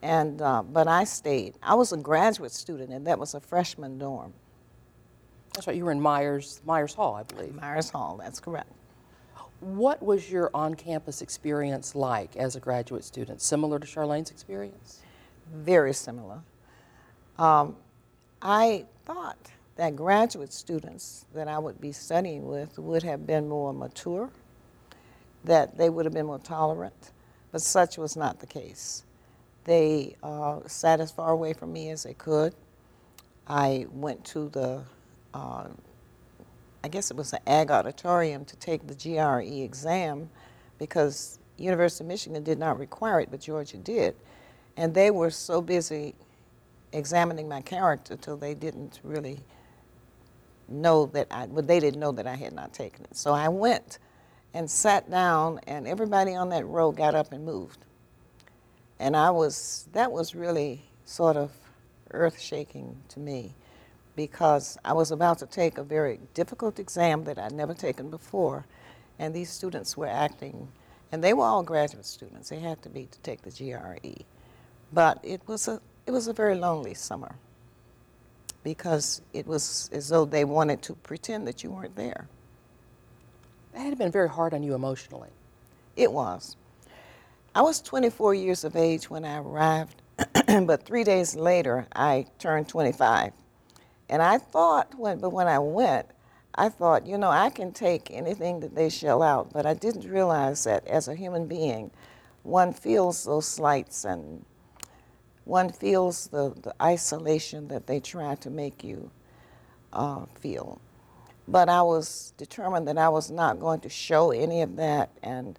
And, 0.03 0.41
uh, 0.41 0.63
but 0.63 0.89
I 0.89 1.05
stayed. 1.05 1.55
I 1.63 1.75
was 1.75 1.93
a 1.93 1.97
graduate 1.97 2.53
student, 2.53 2.91
and 2.91 3.07
that 3.07 3.19
was 3.19 3.35
a 3.35 3.41
freshman 3.41 3.99
dorm. 3.99 4.33
That's 5.55 5.67
right, 5.67 5.77
you 5.77 5.85
were 5.85 5.93
in 5.93 6.01
Myers, 6.01 6.61
Myers 6.65 6.95
Hall, 6.95 7.15
I 7.15 7.25
believe. 7.25 7.55
Myers 7.55 7.91
Hall, 7.91 8.19
that's 8.23 8.41
correct. 8.41 8.71
What 9.61 10.03
was 10.03 10.31
your 10.31 10.51
on 10.55 10.75
campus 10.75 11.21
experience 11.21 11.95
like 11.95 12.37
as 12.37 12.57
a 12.57 12.61
graduate 12.61 13.05
student? 13.05 13.43
Similar 13.43 13.79
to 13.79 13.87
Charlayne's 13.87 14.31
experience? 14.31 15.01
Very 15.53 15.93
similar. 15.93 16.41
Um, 17.39 17.77
I 18.41 18.87
thought 19.05 19.51
that 19.77 19.97
graduate 19.97 20.53
students 20.53 21.27
that 21.35 21.49
I 21.49 21.59
would 21.59 21.81
be 21.81 21.93
studying 21.93 22.47
with 22.47 22.79
would 22.79 23.03
have 23.03 23.27
been 23.27 23.49
more 23.49 23.73
mature, 23.73 24.31
that 25.45 25.77
they 25.77 25.91
would 25.91 26.05
have 26.05 26.15
been 26.15 26.27
more 26.27 26.39
tolerant, 26.39 27.13
but 27.53 27.61
such 27.61 27.99
was 27.99 28.17
not 28.17 28.41
the 28.41 28.47
case. 28.47 29.05
They 29.65 30.17
uh, 30.23 30.61
sat 30.67 31.01
as 31.01 31.11
far 31.11 31.33
away 31.33 31.53
from 31.53 31.73
me 31.73 31.91
as 31.91 32.03
they 32.03 32.15
could. 32.15 32.55
I 33.47 33.87
went 33.93 34.25
to 34.27 34.49
the, 34.49 34.83
uh, 35.35 35.69
I 36.83 36.89
guess 36.89 37.11
it 37.11 37.17
was 37.17 37.31
the 37.31 37.49
Ag 37.49 37.71
Auditorium 37.71 38.45
to 38.47 38.57
take 38.57 38.87
the 38.87 38.95
GRE 38.95 39.63
exam 39.65 40.31
because 40.79 41.39
University 41.59 42.05
of 42.05 42.09
Michigan 42.09 42.43
did 42.43 42.59
not 42.59 42.79
require 42.79 43.21
it, 43.21 43.31
but 43.31 43.41
Georgia 43.41 43.77
did. 43.77 44.17
And 44.77 44.95
they 44.95 45.11
were 45.11 45.31
so 45.31 45.61
busy 45.61 46.15
examining 46.93 47.49
my 47.49 47.61
character 47.61 48.17
till 48.17 48.37
they 48.37 48.55
didn't 48.55 49.01
really 49.03 49.41
know 50.69 51.07
that 51.07 51.27
I, 51.31 51.47
well, 51.47 51.63
they 51.63 51.81
didn't 51.81 52.01
know 52.01 52.13
that 52.13 52.27
I 52.27 52.37
had 52.37 52.53
not 52.53 52.73
taken 52.73 53.05
it. 53.05 53.17
So 53.17 53.33
I 53.33 53.49
went 53.49 53.99
and 54.55 54.71
sat 54.71 55.11
down, 55.11 55.61
and 55.67 55.87
everybody 55.87 56.35
on 56.35 56.49
that 56.49 56.67
row 56.67 56.91
got 56.93 57.15
up 57.15 57.33
and 57.33 57.45
moved. 57.45 57.79
And 58.99 59.17
I 59.17 59.31
was, 59.31 59.89
that 59.93 60.11
was 60.11 60.35
really 60.35 60.83
sort 61.05 61.37
of 61.37 61.51
earth 62.13 62.41
shaking 62.41 62.97
to 63.09 63.21
me 63.21 63.55
because 64.21 64.77
I 64.85 64.93
was 64.93 65.11
about 65.11 65.39
to 65.39 65.47
take 65.47 65.79
a 65.79 65.83
very 65.83 66.21
difficult 66.35 66.79
exam 66.79 67.25
that 67.25 67.39
I'd 67.39 67.53
never 67.53 67.73
taken 67.73 68.11
before, 68.11 68.67
and 69.19 69.33
these 69.33 69.49
students 69.49 69.97
were 69.97 70.09
acting, 70.09 70.69
and 71.11 71.25
they 71.25 71.33
were 71.33 71.45
all 71.45 71.63
graduate 71.63 72.05
students. 72.05 72.51
They 72.51 72.59
had 72.59 72.83
to 72.83 72.91
be 72.91 73.07
to 73.07 73.19
take 73.21 73.41
the 73.41 73.51
GRE. 73.51 74.25
But 74.93 75.21
it 75.23 75.41
was 75.47 75.69
a 75.69 75.81
it 76.07 76.11
was 76.11 76.29
a 76.29 76.35
very 76.35 76.55
lonely 76.55 76.93
summer 76.93 77.35
because 78.63 79.23
it 79.33 79.47
was 79.47 79.89
as 79.91 80.11
though 80.11 80.27
they 80.27 80.45
wanted 80.45 80.83
to 80.83 80.95
pretend 80.97 81.47
that 81.49 81.65
you 81.65 81.71
weren't 81.71 81.97
there. 81.97 82.29
That 83.73 83.81
had 83.81 83.97
been 83.97 84.13
very 84.13 84.29
hard 84.29 84.53
on 84.53 84.63
you 84.63 84.75
emotionally. 84.75 85.31
It 85.97 86.13
was. 86.13 86.59
I 87.55 87.63
was 87.63 87.81
24 87.81 88.35
years 88.35 88.65
of 88.65 88.77
age 88.77 89.09
when 89.09 89.25
I 89.25 89.39
arrived 89.39 90.03
but 90.67 90.85
three 90.85 91.05
days 91.05 91.35
later, 91.35 91.87
I 91.95 92.27
turned 92.39 92.69
25. 92.69 93.33
And 94.11 94.21
I 94.21 94.39
thought, 94.39 94.93
when, 94.99 95.21
but 95.21 95.31
when 95.31 95.47
I 95.47 95.61
went, 95.61 96.07
I 96.57 96.69
thought, 96.69 97.07
you 97.07 97.17
know, 97.17 97.31
I 97.31 97.49
can 97.49 97.73
take 97.73 98.11
anything 98.11 98.59
that 98.61 98.75
they 98.75 98.89
shell 98.89 99.23
out, 99.23 99.53
but 99.53 99.67
I 99.67 99.75
didn't 99.75 100.11
realize 100.11 100.65
that 100.65 100.87
as 100.89 101.07
a 101.07 101.15
human 101.15 101.47
being, 101.47 101.93
one 102.43 102.73
feels 102.73 103.25
those 103.25 103.47
slights 103.47 104.05
and 104.05 104.45
one 105.45 105.71
feels 105.71 106.27
the, 106.27 106.53
the 106.61 106.75
isolation 106.83 107.69
that 107.69 107.87
they 107.87 108.01
try 108.01 108.35
to 108.37 108.51
make 108.51 108.83
you 108.83 109.13
uh, 109.93 110.27
feel. 110.41 110.81
But 111.47 111.69
I 111.69 111.83
was 111.83 112.33
determined 112.37 112.89
that 112.89 112.99
I 112.99 113.09
was 113.09 113.31
not 113.31 113.61
going 113.61 113.81
to 113.81 113.89
show 113.89 114.33
any 114.33 114.63
of 114.63 114.77
that. 114.77 115.11
And 115.23 115.57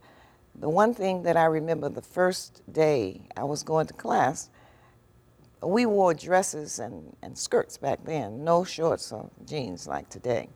the 0.55 0.69
one 0.69 0.93
thing 0.93 1.23
that 1.23 1.37
I 1.37 1.45
remember 1.45 1.87
the 1.87 2.01
first 2.01 2.61
day 2.71 3.21
I 3.37 3.45
was 3.45 3.63
going 3.63 3.87
to 3.87 3.93
class, 3.93 4.49
we 5.61 5.85
wore 5.85 6.13
dresses 6.13 6.79
and, 6.79 7.15
and 7.21 7.37
skirts 7.37 7.77
back 7.77 8.03
then, 8.03 8.43
no 8.43 8.63
shorts 8.63 9.11
or 9.11 9.29
jeans 9.45 9.87
like 9.87 10.09
today. 10.09 10.49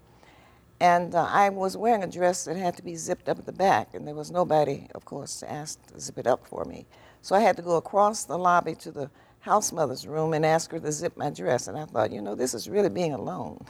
And 0.79 1.15
uh, 1.15 1.27
I 1.29 1.50
was 1.50 1.77
wearing 1.77 2.03
a 2.03 2.07
dress 2.07 2.45
that 2.45 2.57
had 2.57 2.75
to 2.77 2.83
be 2.83 2.95
zipped 2.95 3.29
up 3.29 3.39
at 3.39 3.45
the 3.45 3.53
back, 3.53 3.93
and 3.93 4.05
there 4.05 4.15
was 4.15 4.29
nobody, 4.29 4.88
of 4.93 5.05
course, 5.05 5.39
to 5.39 5.51
ask 5.51 5.81
to 5.88 6.00
zip 6.00 6.17
it 6.17 6.27
up 6.27 6.45
for 6.47 6.65
me. 6.65 6.85
So 7.21 7.35
I 7.35 7.39
had 7.39 7.55
to 7.57 7.62
go 7.62 7.77
across 7.77 8.25
the 8.25 8.38
lobby 8.38 8.75
to 8.75 8.91
the 8.91 9.09
house 9.39 9.71
mother's 9.71 10.05
room 10.05 10.33
and 10.33 10.45
ask 10.45 10.71
her 10.71 10.79
to 10.79 10.91
zip 10.91 11.15
my 11.15 11.29
dress. 11.29 11.67
And 11.67 11.77
I 11.77 11.85
thought, 11.85 12.12
you 12.12 12.21
know, 12.21 12.35
this 12.35 12.53
is 12.53 12.67
really 12.67 12.89
being 12.89 13.13
alone. 13.13 13.63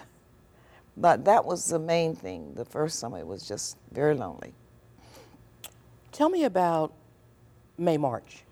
But 0.98 1.26
that 1.26 1.46
was 1.46 1.68
the 1.68 1.80
main 1.80 2.16
thing. 2.16 2.54
The 2.56 2.66
first 2.66 2.98
summer, 2.98 3.20
it 3.20 3.28
was 3.28 3.48
just 3.48 3.78
very 3.92 4.16
lonely. 4.16 4.54
Tell 6.12 6.30
me 6.30 6.46
about 6.46 6.94
May 7.78 7.98
March. 7.98 8.45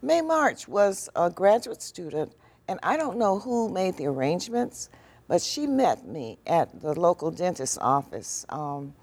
Mae 0.00 0.20
March 0.20 0.68
was 0.68 1.08
a 1.16 1.30
graduate 1.30 1.82
student, 1.82 2.32
and 2.68 2.78
I 2.82 2.96
don't 2.96 3.18
know 3.18 3.38
who 3.40 3.68
made 3.68 3.96
the 3.96 4.06
arrangements, 4.06 4.88
but 5.26 5.42
she 5.42 5.66
met 5.66 6.06
me 6.06 6.38
at 6.46 6.80
the 6.80 6.98
local 6.98 7.30
dentist's 7.30 7.78
office, 7.78 8.46
um, 8.48 8.94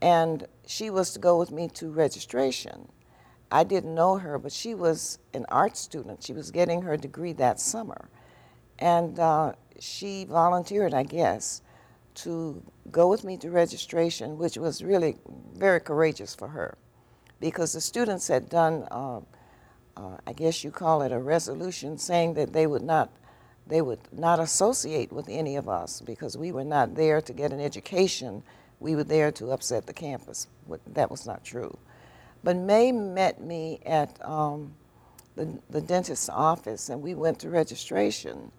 and 0.00 0.46
she 0.66 0.90
was 0.90 1.12
to 1.12 1.18
go 1.18 1.38
with 1.38 1.50
me 1.50 1.68
to 1.74 1.90
registration. 1.90 2.88
I 3.50 3.64
didn't 3.64 3.94
know 3.94 4.16
her, 4.16 4.38
but 4.38 4.52
she 4.52 4.74
was 4.74 5.18
an 5.32 5.46
art 5.48 5.76
student. 5.76 6.22
She 6.24 6.32
was 6.32 6.50
getting 6.50 6.82
her 6.82 6.96
degree 6.96 7.32
that 7.34 7.60
summer. 7.60 8.08
And 8.78 9.18
uh, 9.20 9.52
she 9.78 10.24
volunteered, 10.24 10.92
I 10.92 11.04
guess, 11.04 11.62
to 12.16 12.62
go 12.90 13.08
with 13.08 13.24
me 13.24 13.36
to 13.38 13.50
registration, 13.50 14.38
which 14.38 14.56
was 14.56 14.82
really 14.82 15.16
very 15.54 15.80
courageous 15.80 16.34
for 16.34 16.48
her 16.48 16.76
because 17.40 17.72
the 17.74 17.80
students 17.80 18.26
had 18.28 18.48
done, 18.48 18.88
uh, 18.90 19.20
uh, 19.96 20.16
I 20.26 20.32
guess 20.32 20.64
you 20.64 20.70
call 20.70 21.02
it 21.02 21.12
a 21.12 21.18
resolution, 21.18 21.98
saying 21.98 22.34
that 22.34 22.52
they 22.52 22.66
would 22.66 22.82
not 22.82 23.10
they 23.66 23.80
would 23.80 24.00
not 24.12 24.40
associate 24.40 25.10
with 25.10 25.28
any 25.28 25.56
of 25.56 25.68
us 25.68 26.02
because 26.02 26.36
we 26.36 26.52
were 26.52 26.64
not 26.64 26.94
there 26.96 27.22
to 27.22 27.32
get 27.32 27.52
an 27.52 27.60
education. 27.60 28.42
We 28.78 28.94
were 28.94 29.04
there 29.04 29.32
to 29.32 29.52
upset 29.52 29.86
the 29.86 29.94
campus. 29.94 30.48
That 30.86 31.10
was 31.10 31.26
not 31.26 31.44
true. 31.44 31.78
But 32.42 32.56
Mae 32.56 32.92
met 32.92 33.40
me 33.40 33.80
at 33.86 34.22
um, 34.22 34.74
the, 35.34 35.58
the 35.70 35.80
dentist's 35.80 36.28
office 36.28 36.90
and 36.90 37.00
we 37.00 37.14
went 37.14 37.38
to 37.38 37.48
registration. 37.48 38.52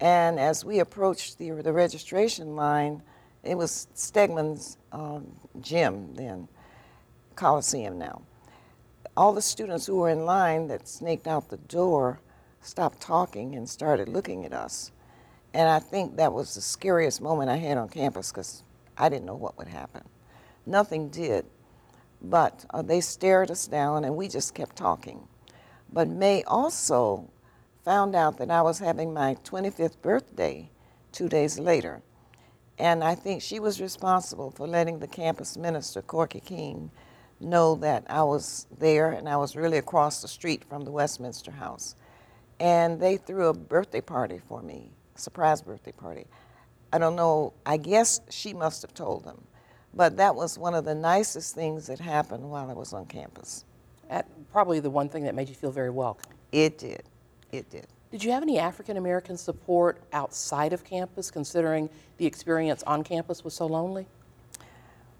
And 0.00 0.38
as 0.38 0.66
we 0.66 0.80
approached 0.80 1.38
the, 1.38 1.50
the 1.52 1.72
registration 1.72 2.56
line, 2.56 3.02
it 3.42 3.56
was 3.56 3.88
Stegeman's 3.94 4.76
um, 4.92 5.32
gym 5.62 6.14
then, 6.14 6.46
Coliseum 7.36 7.98
now. 7.98 8.20
All 9.20 9.34
the 9.34 9.42
students 9.42 9.84
who 9.84 9.96
were 9.96 10.08
in 10.08 10.24
line 10.24 10.68
that 10.68 10.88
snaked 10.88 11.26
out 11.26 11.50
the 11.50 11.58
door 11.58 12.20
stopped 12.62 13.02
talking 13.02 13.54
and 13.54 13.68
started 13.68 14.08
looking 14.08 14.46
at 14.46 14.54
us. 14.54 14.92
And 15.52 15.68
I 15.68 15.78
think 15.78 16.16
that 16.16 16.32
was 16.32 16.54
the 16.54 16.62
scariest 16.62 17.20
moment 17.20 17.50
I 17.50 17.56
had 17.56 17.76
on 17.76 17.90
campus 17.90 18.32
because 18.32 18.62
I 18.96 19.10
didn't 19.10 19.26
know 19.26 19.34
what 19.34 19.58
would 19.58 19.68
happen. 19.68 20.08
Nothing 20.64 21.10
did, 21.10 21.44
but 22.22 22.64
uh, 22.70 22.80
they 22.80 23.02
stared 23.02 23.50
us 23.50 23.66
down 23.66 24.06
and 24.06 24.16
we 24.16 24.26
just 24.26 24.54
kept 24.54 24.76
talking. 24.76 25.28
But 25.92 26.08
May 26.08 26.42
also 26.44 27.28
found 27.84 28.14
out 28.14 28.38
that 28.38 28.50
I 28.50 28.62
was 28.62 28.78
having 28.78 29.12
my 29.12 29.34
25th 29.44 30.00
birthday 30.00 30.70
two 31.12 31.28
days 31.28 31.58
later. 31.58 32.00
And 32.78 33.04
I 33.04 33.16
think 33.16 33.42
she 33.42 33.60
was 33.60 33.82
responsible 33.82 34.50
for 34.50 34.66
letting 34.66 34.98
the 34.98 35.06
campus 35.06 35.58
minister, 35.58 36.00
Corky 36.00 36.40
King, 36.40 36.90
know 37.40 37.74
that 37.76 38.04
I 38.08 38.22
was 38.22 38.66
there 38.78 39.10
and 39.10 39.28
I 39.28 39.36
was 39.36 39.56
really 39.56 39.78
across 39.78 40.22
the 40.22 40.28
street 40.28 40.64
from 40.68 40.84
the 40.84 40.90
Westminster 40.90 41.50
House 41.50 41.94
and 42.60 43.00
they 43.00 43.16
threw 43.16 43.48
a 43.48 43.54
birthday 43.54 44.02
party 44.02 44.40
for 44.46 44.62
me, 44.62 44.90
surprise 45.16 45.62
birthday 45.62 45.92
party. 45.92 46.26
I 46.92 46.98
don't 46.98 47.16
know, 47.16 47.54
I 47.64 47.78
guess 47.78 48.20
she 48.28 48.52
must 48.52 48.82
have 48.82 48.92
told 48.92 49.24
them. 49.24 49.42
But 49.94 50.18
that 50.18 50.36
was 50.36 50.58
one 50.58 50.74
of 50.74 50.84
the 50.84 50.94
nicest 50.94 51.54
things 51.54 51.86
that 51.86 51.98
happened 51.98 52.48
while 52.48 52.70
I 52.70 52.74
was 52.74 52.92
on 52.92 53.06
campus. 53.06 53.64
At 54.08 54.26
probably 54.52 54.78
the 54.78 54.90
one 54.90 55.08
thing 55.08 55.24
that 55.24 55.34
made 55.34 55.48
you 55.48 55.54
feel 55.54 55.72
very 55.72 55.90
welcome. 55.90 56.32
It 56.52 56.78
did. 56.78 57.02
It 57.50 57.70
did. 57.70 57.86
Did 58.10 58.22
you 58.22 58.32
have 58.32 58.42
any 58.42 58.58
African 58.58 58.96
American 58.96 59.36
support 59.36 60.00
outside 60.12 60.72
of 60.72 60.84
campus, 60.84 61.30
considering 61.30 61.88
the 62.18 62.26
experience 62.26 62.82
on 62.84 63.02
campus 63.02 63.44
was 63.44 63.54
so 63.54 63.66
lonely? 63.66 64.06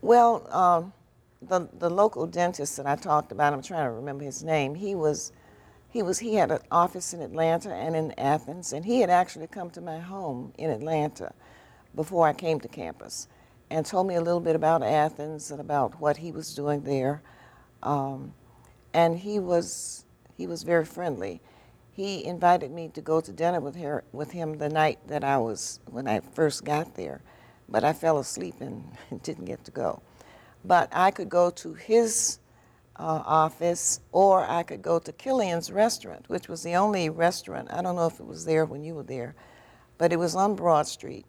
Well, 0.03 0.47
um, 0.53 0.93
the, 1.43 1.69
the 1.79 1.91
local 1.91 2.27
dentist 2.27 2.77
that 2.77 2.87
I 2.87 2.97
talked 2.97 3.33
about, 3.33 3.53
I'm 3.53 3.63
trying 3.63 3.87
to 3.87 3.91
remember 3.91 4.25
his 4.25 4.43
name, 4.43 4.75
he 4.75 4.95
was 4.95 5.33
he 5.89 6.03
was 6.03 6.21
he 6.21 6.35
had 6.35 6.53
an 6.53 6.61
office 6.71 7.13
in 7.13 7.21
Atlanta 7.21 7.75
and 7.75 7.97
in 7.97 8.13
Athens, 8.13 8.73
and 8.73 8.85
he 8.85 9.01
had 9.01 9.11
actually 9.11 9.49
come 9.49 9.71
to 9.71 9.81
my 9.81 9.99
home 9.99 10.53
in 10.57 10.71
Atlanta 10.71 11.33
before 11.97 12.29
I 12.29 12.33
came 12.33 12.61
to 12.61 12.69
campus, 12.69 13.27
and 13.71 13.85
told 13.85 14.07
me 14.07 14.15
a 14.15 14.21
little 14.21 14.41
bit 14.41 14.55
about 14.55 14.85
Athens 14.85 15.51
and 15.51 15.61
about 15.61 16.01
what 16.01 16.19
he 16.19 16.31
was 16.31 16.55
doing 16.55 16.83
there. 16.83 17.23
Um, 17.83 18.35
and 18.95 19.19
he 19.19 19.41
was 19.41 20.05
he 20.37 20.47
was 20.47 20.63
very 20.63 20.85
friendly. 20.85 21.41
He 21.93 22.25
invited 22.25 22.71
me 22.71 22.89
to 22.95 23.01
go 23.01 23.21
to 23.21 23.33
dinner 23.33 23.61
with 23.61 23.77
her 23.77 24.05
with 24.13 24.31
him 24.31 24.59
the 24.59 24.69
night 24.69 25.01
that 25.09 25.25
I 25.25 25.39
was 25.39 25.81
when 25.87 26.07
I 26.07 26.21
first 26.21 26.65
got 26.65 26.95
there, 26.95 27.21
but 27.69 27.83
I 27.83 27.93
fell 27.93 28.19
asleep 28.19 28.61
and 28.61 28.85
didn't 29.25 29.47
get 29.47 29.65
to 29.65 29.73
go. 29.73 30.03
But 30.65 30.89
I 30.93 31.11
could 31.11 31.29
go 31.29 31.51
to 31.51 31.75
his 31.75 32.39
uh, 32.97 33.23
office, 33.25 34.01
or 34.13 34.45
I 34.47 34.63
could 34.63 34.83
go 34.83 34.99
to 34.99 35.13
Killian's 35.13 35.73
restaurant, 35.73 36.27
which 36.29 36.49
was 36.49 36.63
the 36.63 36.75
only 36.75 37.09
restaurant. 37.09 37.73
I 37.73 37.81
don't 37.83 37.97
know 37.97 38.07
if 38.07 38.21
it 38.21 38.27
was 38.27 38.45
there 38.45 38.67
when 38.67 38.85
you 38.85 38.95
were 38.95 39.03
there, 39.03 39.35
but 39.97 40.13
it 40.13 40.19
was 40.19 40.35
on 40.35 40.55
Broad 40.55 40.87
Street. 40.87 41.25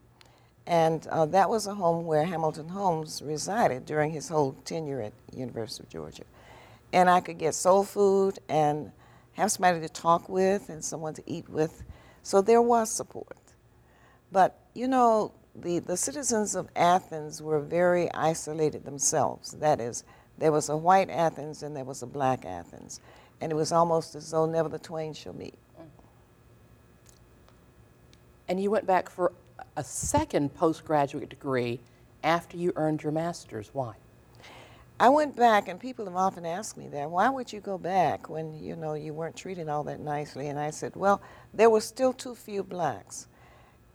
And 0.67 1.07
uh, 1.07 1.25
that 1.27 1.50
was 1.50 1.67
a 1.67 1.73
home 1.73 2.05
where 2.05 2.25
Hamilton 2.25 2.69
Holmes 2.69 3.21
resided 3.21 3.85
during 3.85 4.11
his 4.11 4.29
whole 4.29 4.53
tenure 4.65 5.01
at 5.01 5.13
University 5.33 5.83
of 5.83 5.89
Georgia. 5.89 6.23
And 6.93 7.09
I 7.09 7.21
could 7.21 7.38
get 7.38 7.55
soul 7.55 7.83
food 7.83 8.39
and 8.50 8.91
have 9.33 9.51
somebody 9.51 9.79
to 9.79 9.89
talk 9.89 10.27
with 10.29 10.69
and 10.69 10.83
someone 10.83 11.13
to 11.15 11.23
eat 11.25 11.50
with. 11.50 11.83
So 12.21 12.41
there 12.41 12.61
was 12.61 12.91
support. 12.91 13.38
But, 14.31 14.59
you 14.73 14.88
know, 14.88 15.31
the, 15.55 15.79
the 15.79 15.98
citizens 15.98 16.55
of 16.55 16.70
Athens 16.75 17.41
were 17.41 17.60
very 17.60 18.12
isolated 18.13 18.86
themselves. 18.86 19.51
That 19.51 19.79
is, 19.79 20.03
there 20.38 20.51
was 20.51 20.70
a 20.70 20.77
white 20.77 21.10
Athens 21.10 21.63
and 21.63 21.75
there 21.75 21.84
was 21.84 22.01
a 22.01 22.08
black 22.08 22.46
Athens. 22.46 23.00
And 23.41 23.51
it 23.51 23.55
was 23.55 23.72
almost 23.72 24.15
as 24.15 24.31
though 24.31 24.46
never 24.46 24.70
the 24.70 24.79
twain 24.79 25.13
shall 25.13 25.34
meet. 25.34 25.55
And 28.48 28.62
you 28.62 28.70
went 28.70 28.86
back 28.86 29.10
for 29.10 29.31
a 29.77 29.84
second 29.84 30.53
postgraduate 30.53 31.29
degree 31.29 31.79
after 32.24 32.58
you 32.58 32.74
earned 32.75 33.03
your 33.03 33.12
master's. 33.12 33.70
Why? 33.74 33.93
I 35.00 35.10
went 35.10 35.36
back, 35.36 35.67
and 35.67 35.79
people 35.79 36.05
have 36.05 36.15
often 36.15 36.46
asked 36.46 36.77
me 36.77 36.88
that. 36.89 37.10
Why 37.10 37.27
would 37.27 37.51
you 37.51 37.60
go 37.60 37.79
back 37.79 38.29
when 38.29 38.53
you 38.62 38.75
know 38.75 38.93
you 38.93 39.13
weren't 39.13 39.36
treated 39.36 39.67
all 39.67 39.84
that 39.86 40.00
nicely? 40.00 40.48
And 40.48 40.60
I 40.60 40.70
said, 40.70 40.96
well, 40.96 41.22
there 41.53 41.72
were 41.72 41.81
still 41.81 42.13
too 42.13 42.36
few 42.36 42.62
blacks, 42.62 43.27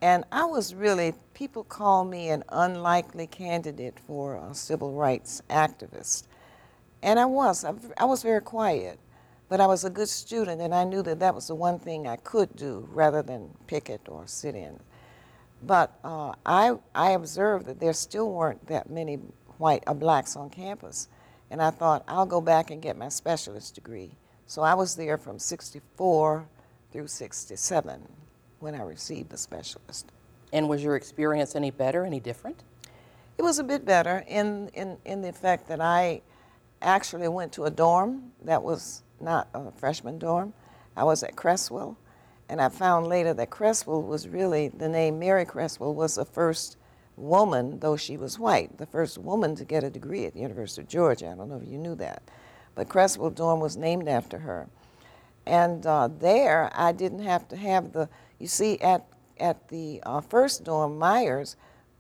and 0.02 0.24
I 0.30 0.44
was 0.44 0.74
really 0.74 1.14
people 1.34 1.64
call 1.64 2.04
me 2.04 2.28
an 2.28 2.44
unlikely 2.50 3.26
candidate 3.26 3.98
for 4.06 4.36
a 4.36 4.54
civil 4.54 4.92
rights 4.92 5.42
activist. 5.48 6.24
And 7.02 7.18
I 7.18 7.26
was. 7.26 7.64
I 7.64 8.04
was 8.04 8.22
very 8.22 8.40
quiet, 8.40 8.98
but 9.48 9.60
I 9.60 9.66
was 9.66 9.84
a 9.84 9.90
good 9.90 10.08
student, 10.08 10.60
and 10.60 10.74
I 10.74 10.84
knew 10.84 11.02
that 11.02 11.20
that 11.20 11.34
was 11.34 11.48
the 11.48 11.54
one 11.54 11.78
thing 11.78 12.06
I 12.06 12.16
could 12.16 12.56
do 12.56 12.88
rather 12.90 13.22
than 13.22 13.50
picket 13.66 14.00
or 14.08 14.26
sit 14.26 14.54
in. 14.54 14.80
But 15.62 15.98
uh, 16.04 16.32
I, 16.44 16.74
I 16.94 17.10
observed 17.12 17.66
that 17.66 17.80
there 17.80 17.92
still 17.92 18.30
weren't 18.30 18.66
that 18.66 18.90
many 18.90 19.16
white 19.58 19.84
or 19.86 19.92
uh, 19.92 19.94
blacks 19.94 20.36
on 20.36 20.50
campus, 20.50 21.08
and 21.50 21.62
I 21.62 21.70
thought 21.70 22.04
I'll 22.08 22.26
go 22.26 22.40
back 22.40 22.70
and 22.70 22.82
get 22.82 22.96
my 22.96 23.08
specialist 23.08 23.74
degree. 23.74 24.16
So 24.46 24.62
I 24.62 24.74
was 24.74 24.96
there 24.96 25.16
from 25.16 25.38
64 25.38 26.48
through 26.92 27.06
67 27.06 28.02
when 28.60 28.74
I 28.74 28.82
received 28.82 29.30
the 29.30 29.36
specialist. 29.36 30.10
And 30.52 30.68
was 30.68 30.82
your 30.82 30.96
experience 30.96 31.56
any 31.56 31.70
better, 31.70 32.04
any 32.04 32.20
different? 32.20 32.62
It 33.38 33.42
was 33.42 33.58
a 33.58 33.64
bit 33.64 33.84
better 33.84 34.24
in, 34.26 34.68
in, 34.68 34.96
in 35.04 35.20
the 35.20 35.32
fact 35.32 35.68
that 35.68 35.80
I 35.80 36.22
actually 36.80 37.28
went 37.28 37.52
to 37.52 37.64
a 37.64 37.70
dorm 37.70 38.32
that 38.44 38.62
was 38.62 39.02
not 39.20 39.48
a 39.54 39.70
freshman 39.72 40.18
dorm. 40.18 40.54
I 40.96 41.04
was 41.04 41.22
at 41.22 41.36
Creswell, 41.36 41.98
and 42.48 42.60
I 42.60 42.68
found 42.68 43.06
later 43.06 43.34
that 43.34 43.50
Creswell 43.50 44.02
was 44.02 44.28
really 44.28 44.68
the 44.68 44.88
name 44.88 45.18
Mary 45.18 45.44
Creswell 45.44 45.94
was 45.94 46.14
the 46.14 46.24
first 46.24 46.76
woman, 47.16 47.80
though 47.80 47.96
she 47.96 48.16
was 48.16 48.38
white, 48.38 48.78
the 48.78 48.86
first 48.86 49.18
woman 49.18 49.54
to 49.56 49.64
get 49.64 49.84
a 49.84 49.90
degree 49.90 50.26
at 50.26 50.34
the 50.34 50.40
University 50.40 50.82
of 50.82 50.88
Georgia. 50.88 51.28
I 51.28 51.34
don't 51.34 51.48
know 51.48 51.60
if 51.62 51.68
you 51.68 51.78
knew 51.78 51.94
that. 51.96 52.22
But 52.74 52.88
Creswell 52.88 53.30
dorm 53.30 53.60
was 53.60 53.76
named 53.76 54.08
after 54.08 54.38
her. 54.38 54.68
And 55.46 55.86
uh, 55.86 56.08
there, 56.08 56.70
I 56.74 56.92
didn't 56.92 57.20
have 57.20 57.48
to 57.48 57.56
have 57.56 57.92
the, 57.92 58.08
you 58.38 58.46
see, 58.46 58.78
at, 58.80 59.06
at 59.38 59.68
the 59.68 60.02
uh, 60.04 60.20
first 60.20 60.64
dorm, 60.64 60.98
Myers, 60.98 61.56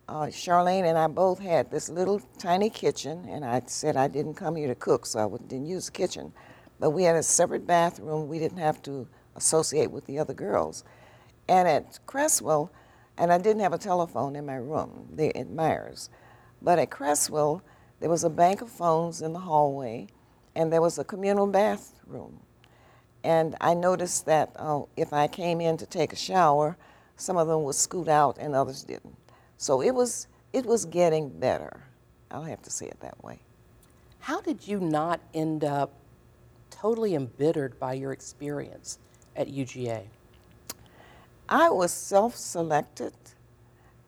uh, 0.08 0.26
Charlayne 0.26 0.84
and 0.84 0.96
I 0.96 1.08
both 1.08 1.40
had 1.40 1.70
this 1.70 1.88
little 1.88 2.20
tiny 2.38 2.70
kitchen, 2.70 3.26
and 3.28 3.44
I 3.44 3.62
said 3.66 3.96
I 3.96 4.08
didn't 4.08 4.34
come 4.34 4.56
here 4.56 4.68
to 4.68 4.74
cook, 4.74 5.06
so 5.06 5.34
I 5.34 5.46
didn't 5.48 5.66
use 5.66 5.86
the 5.86 5.92
kitchen. 5.92 6.32
But 6.78 6.90
we 6.90 7.04
had 7.04 7.16
a 7.16 7.22
separate 7.22 7.66
bathroom. 7.66 8.28
We 8.28 8.38
didn't 8.38 8.58
have 8.58 8.82
to 8.82 9.08
associate 9.34 9.90
with 9.90 10.06
the 10.06 10.18
other 10.18 10.34
girls. 10.34 10.84
And 11.48 11.66
at 11.66 11.98
Creswell, 12.06 12.70
and 13.18 13.32
I 13.32 13.38
didn't 13.38 13.62
have 13.62 13.72
a 13.72 13.78
telephone 13.78 14.36
in 14.36 14.46
my 14.46 14.56
room 14.56 15.08
there 15.10 15.36
at 15.36 15.50
Myers. 15.50 16.10
But 16.60 16.78
at 16.78 16.90
Creswell, 16.90 17.62
there 18.00 18.10
was 18.10 18.24
a 18.24 18.30
bank 18.30 18.60
of 18.60 18.70
phones 18.70 19.22
in 19.22 19.32
the 19.32 19.40
hallway, 19.40 20.08
and 20.54 20.72
there 20.72 20.82
was 20.82 20.98
a 20.98 21.04
communal 21.04 21.46
bathroom. 21.46 22.40
And 23.26 23.56
I 23.60 23.74
noticed 23.74 24.26
that 24.26 24.52
uh, 24.54 24.82
if 24.96 25.12
I 25.12 25.26
came 25.26 25.60
in 25.60 25.76
to 25.78 25.86
take 25.86 26.12
a 26.12 26.16
shower, 26.16 26.76
some 27.16 27.36
of 27.36 27.48
them 27.48 27.64
would 27.64 27.74
scoot 27.74 28.06
out 28.06 28.38
and 28.38 28.54
others 28.54 28.84
didn't. 28.84 29.16
So 29.58 29.82
it 29.82 29.90
was, 29.90 30.28
it 30.52 30.64
was 30.64 30.84
getting 30.84 31.28
better. 31.28 31.82
I'll 32.30 32.44
have 32.44 32.62
to 32.62 32.70
say 32.70 32.86
it 32.86 33.00
that 33.00 33.24
way. 33.24 33.40
How 34.20 34.40
did 34.40 34.68
you 34.68 34.78
not 34.78 35.18
end 35.34 35.64
up 35.64 35.92
totally 36.70 37.16
embittered 37.16 37.80
by 37.80 37.94
your 37.94 38.12
experience 38.12 39.00
at 39.34 39.48
UGA? 39.48 40.04
I 41.48 41.68
was 41.68 41.90
self 41.90 42.36
selected. 42.36 43.12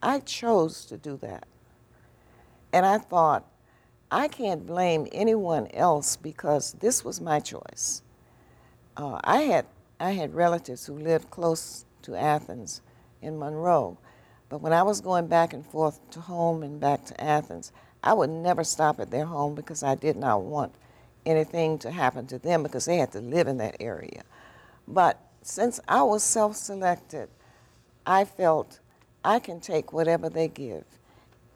I 0.00 0.20
chose 0.20 0.84
to 0.84 0.96
do 0.96 1.16
that. 1.22 1.48
And 2.72 2.86
I 2.86 2.98
thought, 2.98 3.50
I 4.12 4.28
can't 4.28 4.64
blame 4.64 5.08
anyone 5.10 5.66
else 5.72 6.14
because 6.14 6.74
this 6.74 7.04
was 7.04 7.20
my 7.20 7.40
choice. 7.40 8.02
Uh, 8.98 9.20
I, 9.22 9.42
had, 9.42 9.66
I 10.00 10.10
had 10.10 10.34
relatives 10.34 10.84
who 10.86 10.98
lived 10.98 11.30
close 11.30 11.84
to 12.02 12.16
Athens 12.16 12.82
in 13.22 13.38
Monroe, 13.38 13.96
but 14.48 14.60
when 14.60 14.72
I 14.72 14.82
was 14.82 15.00
going 15.00 15.28
back 15.28 15.52
and 15.52 15.64
forth 15.64 16.00
to 16.10 16.20
home 16.20 16.64
and 16.64 16.80
back 16.80 17.04
to 17.06 17.20
Athens, 17.22 17.70
I 18.02 18.12
would 18.12 18.30
never 18.30 18.64
stop 18.64 18.98
at 18.98 19.12
their 19.12 19.26
home 19.26 19.54
because 19.54 19.84
I 19.84 19.94
did 19.94 20.16
not 20.16 20.42
want 20.42 20.74
anything 21.24 21.78
to 21.78 21.92
happen 21.92 22.26
to 22.26 22.40
them 22.40 22.64
because 22.64 22.86
they 22.86 22.96
had 22.96 23.12
to 23.12 23.20
live 23.20 23.46
in 23.46 23.58
that 23.58 23.76
area. 23.78 24.24
But 24.88 25.20
since 25.42 25.78
I 25.86 26.02
was 26.02 26.24
self 26.24 26.56
selected, 26.56 27.28
I 28.04 28.24
felt 28.24 28.80
I 29.24 29.38
can 29.38 29.60
take 29.60 29.92
whatever 29.92 30.28
they 30.28 30.48
give. 30.48 30.84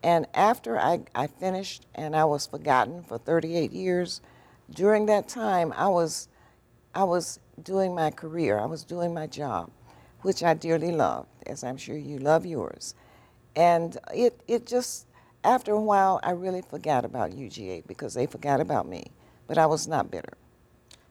And 0.03 0.27
after 0.35 0.79
I, 0.79 1.01
I 1.15 1.27
finished 1.27 1.87
and 1.95 2.15
I 2.15 2.25
was 2.25 2.47
forgotten 2.47 3.03
for 3.03 3.19
38 3.19 3.73
years, 3.73 4.21
during 4.71 5.07
that 5.07 5.29
time 5.29 5.73
I 5.77 5.89
was, 5.89 6.29
I 6.95 7.05
was 7.05 7.41
doing 7.63 7.95
my 7.95 8.11
career, 8.11 8.59
I 8.59 8.67
was 8.67 8.85
doing 8.85 9.15
my 9.15 9.27
job, 9.27 9.71
which 10.21 10.43
I 10.43 10.55
dearly 10.55 10.93
loved, 10.93 11.29
as 11.47 11.65
I'm 11.65 11.77
sure 11.77 11.97
you 11.97 12.19
love 12.19 12.45
yours. 12.45 12.95
And 13.57 13.97
it, 14.15 14.41
it 14.47 14.67
just, 14.67 15.07
after 15.43 15.73
a 15.73 15.81
while, 15.81 16.21
I 16.23 16.33
really 16.33 16.63
forgot 16.63 17.05
about 17.05 17.33
UGA 17.33 17.87
because 17.87 18.15
they 18.15 18.27
forgot 18.27 18.61
about 18.61 18.87
me, 18.87 19.07
but 19.47 19.59
I 19.59 19.67
was 19.67 19.89
not 19.89 20.11
bitter. 20.11 20.35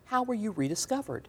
How 0.06 0.24
were 0.24 0.36
you 0.36 0.52
rediscovered? 0.52 1.28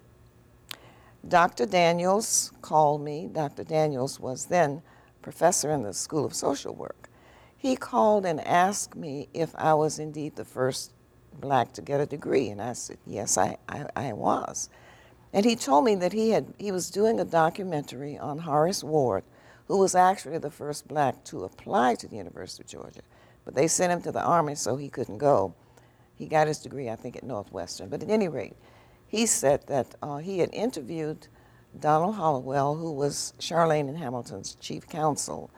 Dr. 1.26 1.66
Daniels 1.66 2.52
called 2.62 3.00
me. 3.00 3.28
Dr. 3.32 3.64
Daniels 3.64 4.18
was 4.18 4.46
then 4.46 4.82
professor 5.22 5.70
in 5.70 5.82
the 5.82 5.94
School 5.94 6.24
of 6.24 6.34
Social 6.34 6.74
Work. 6.74 7.08
He 7.56 7.76
called 7.76 8.26
and 8.26 8.40
asked 8.40 8.96
me 8.96 9.28
if 9.32 9.54
I 9.54 9.74
was 9.74 10.00
indeed 10.00 10.34
the 10.34 10.44
first 10.44 10.92
black 11.40 11.72
to 11.74 11.82
get 11.82 12.00
a 12.00 12.06
degree, 12.06 12.48
and 12.48 12.60
I 12.60 12.72
said, 12.74 12.98
yes, 13.06 13.38
I, 13.38 13.56
I, 13.68 13.86
I 13.96 14.12
was. 14.12 14.68
And 15.32 15.44
he 15.44 15.56
told 15.56 15.84
me 15.84 15.94
that 15.96 16.12
he, 16.12 16.30
had, 16.30 16.52
he 16.58 16.72
was 16.72 16.90
doing 16.90 17.18
a 17.18 17.24
documentary 17.24 18.18
on 18.18 18.38
Horace 18.38 18.84
Ward, 18.84 19.24
who 19.68 19.78
was 19.78 19.94
actually 19.94 20.38
the 20.38 20.50
first 20.50 20.86
black 20.88 21.24
to 21.24 21.44
apply 21.44 21.94
to 21.96 22.08
the 22.08 22.16
University 22.16 22.62
of 22.62 22.68
Georgia. 22.68 23.00
But 23.44 23.54
they 23.54 23.66
sent 23.66 23.92
him 23.92 24.02
to 24.02 24.12
the 24.12 24.22
Army, 24.22 24.54
so 24.54 24.76
he 24.76 24.88
couldn't 24.88 25.18
go. 25.18 25.54
He 26.14 26.26
got 26.26 26.46
his 26.46 26.58
degree, 26.58 26.90
I 26.90 26.96
think, 26.96 27.16
at 27.16 27.24
Northwestern. 27.24 27.88
But 27.88 28.02
at 28.02 28.10
any 28.10 28.28
rate, 28.28 28.54
he 29.06 29.26
said 29.26 29.66
that 29.66 29.94
uh, 30.02 30.18
he 30.18 30.38
had 30.38 30.52
interviewed 30.52 31.26
Donald 31.78 32.16
Hollowell, 32.16 32.76
who 32.76 32.92
was 32.92 33.32
Charlayne 33.38 33.88
and 33.88 33.96
Hamilton's 33.96 34.54
chief 34.56 34.86
counsel, 34.86 35.50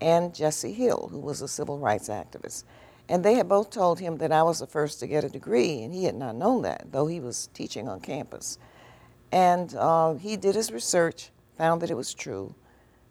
and 0.00 0.34
Jesse 0.34 0.72
Hill, 0.72 1.08
who 1.10 1.20
was 1.20 1.40
a 1.40 1.48
civil 1.48 1.78
rights 1.78 2.08
activist. 2.08 2.64
And 3.10 3.24
they 3.24 3.34
had 3.34 3.48
both 3.48 3.70
told 3.70 3.98
him 3.98 4.18
that 4.18 4.30
I 4.30 4.44
was 4.44 4.60
the 4.60 4.68
first 4.68 5.00
to 5.00 5.08
get 5.08 5.24
a 5.24 5.28
degree, 5.28 5.82
and 5.82 5.92
he 5.92 6.04
had 6.04 6.14
not 6.14 6.36
known 6.36 6.62
that, 6.62 6.92
though 6.92 7.08
he 7.08 7.18
was 7.18 7.48
teaching 7.52 7.88
on 7.88 7.98
campus. 7.98 8.56
And 9.32 9.74
uh, 9.74 10.14
he 10.14 10.36
did 10.36 10.54
his 10.54 10.70
research, 10.70 11.30
found 11.58 11.82
that 11.82 11.90
it 11.90 11.96
was 11.96 12.14
true, 12.14 12.54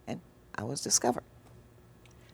and 0.07 0.21
I 0.55 0.63
was 0.63 0.79
discovered. 0.79 1.25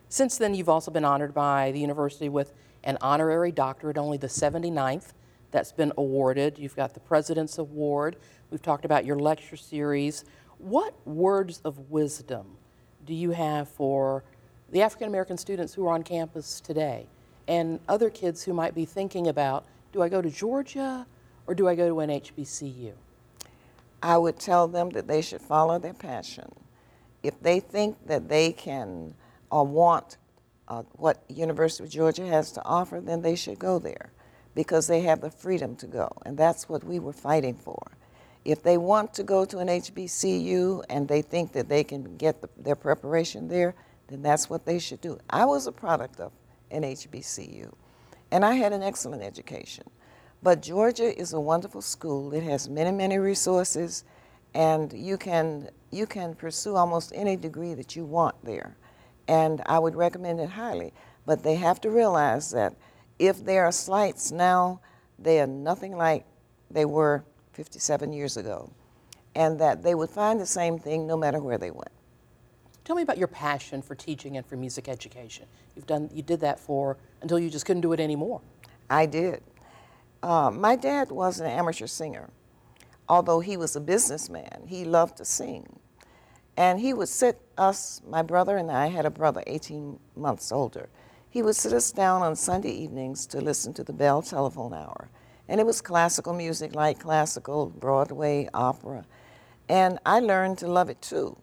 Since 0.08 0.38
then, 0.38 0.54
you've 0.54 0.68
also 0.68 0.92
been 0.92 1.04
honored 1.04 1.34
by 1.34 1.72
the 1.72 1.80
university 1.80 2.28
with 2.28 2.52
an 2.84 2.98
honorary 3.00 3.50
doctorate, 3.50 3.98
only 3.98 4.16
the 4.16 4.28
79th 4.28 5.12
that's 5.50 5.72
been 5.72 5.92
awarded. 5.98 6.60
You've 6.60 6.76
got 6.76 6.94
the 6.94 7.00
President's 7.00 7.58
Award. 7.58 8.14
We've 8.48 8.62
talked 8.62 8.84
about 8.84 9.04
your 9.04 9.18
lecture 9.18 9.56
series. 9.56 10.24
What 10.58 10.94
words 11.04 11.60
of 11.64 11.90
wisdom 11.90 12.58
do 13.04 13.12
you 13.12 13.32
have 13.32 13.68
for 13.68 14.22
the 14.70 14.82
African 14.82 15.08
American 15.08 15.36
students 15.36 15.74
who 15.74 15.84
are 15.84 15.92
on 15.92 16.04
campus 16.04 16.60
today 16.60 17.08
and 17.48 17.80
other 17.88 18.10
kids 18.10 18.42
who 18.42 18.52
might 18.52 18.74
be 18.74 18.84
thinking 18.84 19.28
about 19.28 19.64
do 19.92 20.02
I 20.02 20.08
go 20.08 20.20
to 20.20 20.30
Georgia 20.30 21.06
or 21.46 21.54
do 21.54 21.68
I 21.68 21.74
go 21.74 21.88
to 21.88 22.00
an 22.00 22.10
HBCU? 22.10 22.92
I 24.02 24.18
would 24.18 24.38
tell 24.38 24.68
them 24.68 24.90
that 24.90 25.06
they 25.06 25.22
should 25.22 25.40
follow 25.40 25.78
their 25.78 25.94
passion. 25.94 26.52
If 27.22 27.40
they 27.40 27.60
think 27.60 28.06
that 28.06 28.28
they 28.28 28.52
can 28.52 29.14
or 29.50 29.66
want 29.66 30.18
uh, 30.68 30.82
what 30.92 31.22
University 31.28 31.84
of 31.84 31.90
Georgia 31.90 32.26
has 32.26 32.52
to 32.52 32.64
offer, 32.64 33.00
then 33.00 33.22
they 33.22 33.36
should 33.36 33.58
go 33.58 33.78
there 33.78 34.10
because 34.54 34.86
they 34.86 35.00
have 35.02 35.20
the 35.20 35.30
freedom 35.30 35.76
to 35.76 35.86
go. 35.86 36.10
And 36.24 36.36
that's 36.36 36.68
what 36.68 36.84
we 36.84 36.98
were 36.98 37.12
fighting 37.12 37.54
for. 37.54 37.92
If 38.44 38.62
they 38.62 38.78
want 38.78 39.14
to 39.14 39.22
go 39.22 39.44
to 39.44 39.58
an 39.58 39.68
HBCU 39.68 40.84
and 40.88 41.08
they 41.08 41.22
think 41.22 41.52
that 41.52 41.68
they 41.68 41.84
can 41.84 42.16
get 42.16 42.40
the, 42.40 42.48
their 42.56 42.76
preparation 42.76 43.48
there, 43.48 43.74
then 44.08 44.22
that's 44.22 44.48
what 44.48 44.64
they 44.64 44.78
should 44.78 45.00
do. 45.00 45.18
I 45.28 45.44
was 45.44 45.66
a 45.66 45.72
product 45.72 46.20
of 46.20 46.32
an 46.70 46.82
HBCU, 46.82 47.72
and 48.30 48.44
I 48.44 48.54
had 48.54 48.72
an 48.72 48.82
excellent 48.82 49.22
education. 49.22 49.84
But 50.42 50.62
Georgia 50.62 51.18
is 51.18 51.32
a 51.32 51.40
wonderful 51.40 51.82
school. 51.82 52.32
It 52.32 52.42
has 52.42 52.68
many, 52.68 52.92
many 52.92 53.18
resources, 53.18 54.04
and 54.54 54.92
you 54.92 55.16
can, 55.16 55.70
you 55.90 56.06
can 56.06 56.34
pursue 56.34 56.76
almost 56.76 57.12
any 57.14 57.36
degree 57.36 57.74
that 57.74 57.96
you 57.96 58.04
want 58.04 58.36
there. 58.44 58.76
And 59.28 59.62
I 59.66 59.78
would 59.78 59.96
recommend 59.96 60.40
it 60.40 60.50
highly. 60.50 60.92
But 61.24 61.42
they 61.42 61.56
have 61.56 61.80
to 61.80 61.90
realize 61.90 62.50
that 62.52 62.76
if 63.18 63.44
there 63.44 63.64
are 63.64 63.72
slights 63.72 64.30
now, 64.30 64.80
they 65.18 65.40
are 65.40 65.46
nothing 65.46 65.96
like 65.96 66.24
they 66.70 66.84
were 66.84 67.24
57 67.52 68.12
years 68.12 68.36
ago, 68.36 68.70
and 69.34 69.58
that 69.58 69.82
they 69.82 69.94
would 69.94 70.10
find 70.10 70.40
the 70.40 70.46
same 70.46 70.78
thing 70.78 71.06
no 71.06 71.16
matter 71.16 71.40
where 71.40 71.58
they 71.58 71.70
went. 71.70 71.95
Tell 72.86 72.94
me 72.94 73.02
about 73.02 73.18
your 73.18 73.26
passion 73.26 73.82
for 73.82 73.96
teaching 73.96 74.36
and 74.36 74.46
for 74.46 74.56
music 74.56 74.88
education. 74.88 75.46
You've 75.74 75.88
done, 75.88 76.08
you 76.14 76.22
did 76.22 76.38
that 76.42 76.60
for 76.60 76.96
until 77.20 77.36
you 77.36 77.50
just 77.50 77.66
couldn't 77.66 77.80
do 77.80 77.92
it 77.92 77.98
anymore. 77.98 78.42
I 78.88 79.06
did. 79.06 79.42
Uh, 80.22 80.52
my 80.52 80.76
dad 80.76 81.10
was 81.10 81.40
an 81.40 81.48
amateur 81.48 81.88
singer. 81.88 82.30
Although 83.08 83.40
he 83.40 83.56
was 83.56 83.74
a 83.74 83.80
businessman, 83.80 84.66
he 84.68 84.84
loved 84.84 85.16
to 85.16 85.24
sing. 85.24 85.80
And 86.56 86.78
he 86.78 86.94
would 86.94 87.08
sit 87.08 87.40
us, 87.58 88.02
my 88.08 88.22
brother 88.22 88.56
and 88.56 88.70
I 88.70 88.86
had 88.86 89.04
a 89.04 89.10
brother 89.10 89.42
18 89.48 89.98
months 90.14 90.52
older, 90.52 90.88
he 91.28 91.42
would 91.42 91.56
sit 91.56 91.72
us 91.72 91.90
down 91.90 92.22
on 92.22 92.36
Sunday 92.36 92.70
evenings 92.70 93.26
to 93.26 93.40
listen 93.40 93.74
to 93.74 93.82
the 93.82 93.92
Bell 93.92 94.22
Telephone 94.22 94.72
Hour. 94.72 95.08
And 95.48 95.60
it 95.60 95.66
was 95.66 95.80
classical 95.80 96.34
music, 96.34 96.76
like 96.76 97.00
classical, 97.00 97.66
Broadway, 97.66 98.48
opera. 98.54 99.04
And 99.68 99.98
I 100.06 100.20
learned 100.20 100.58
to 100.58 100.68
love 100.68 100.88
it 100.88 101.02
too. 101.02 101.36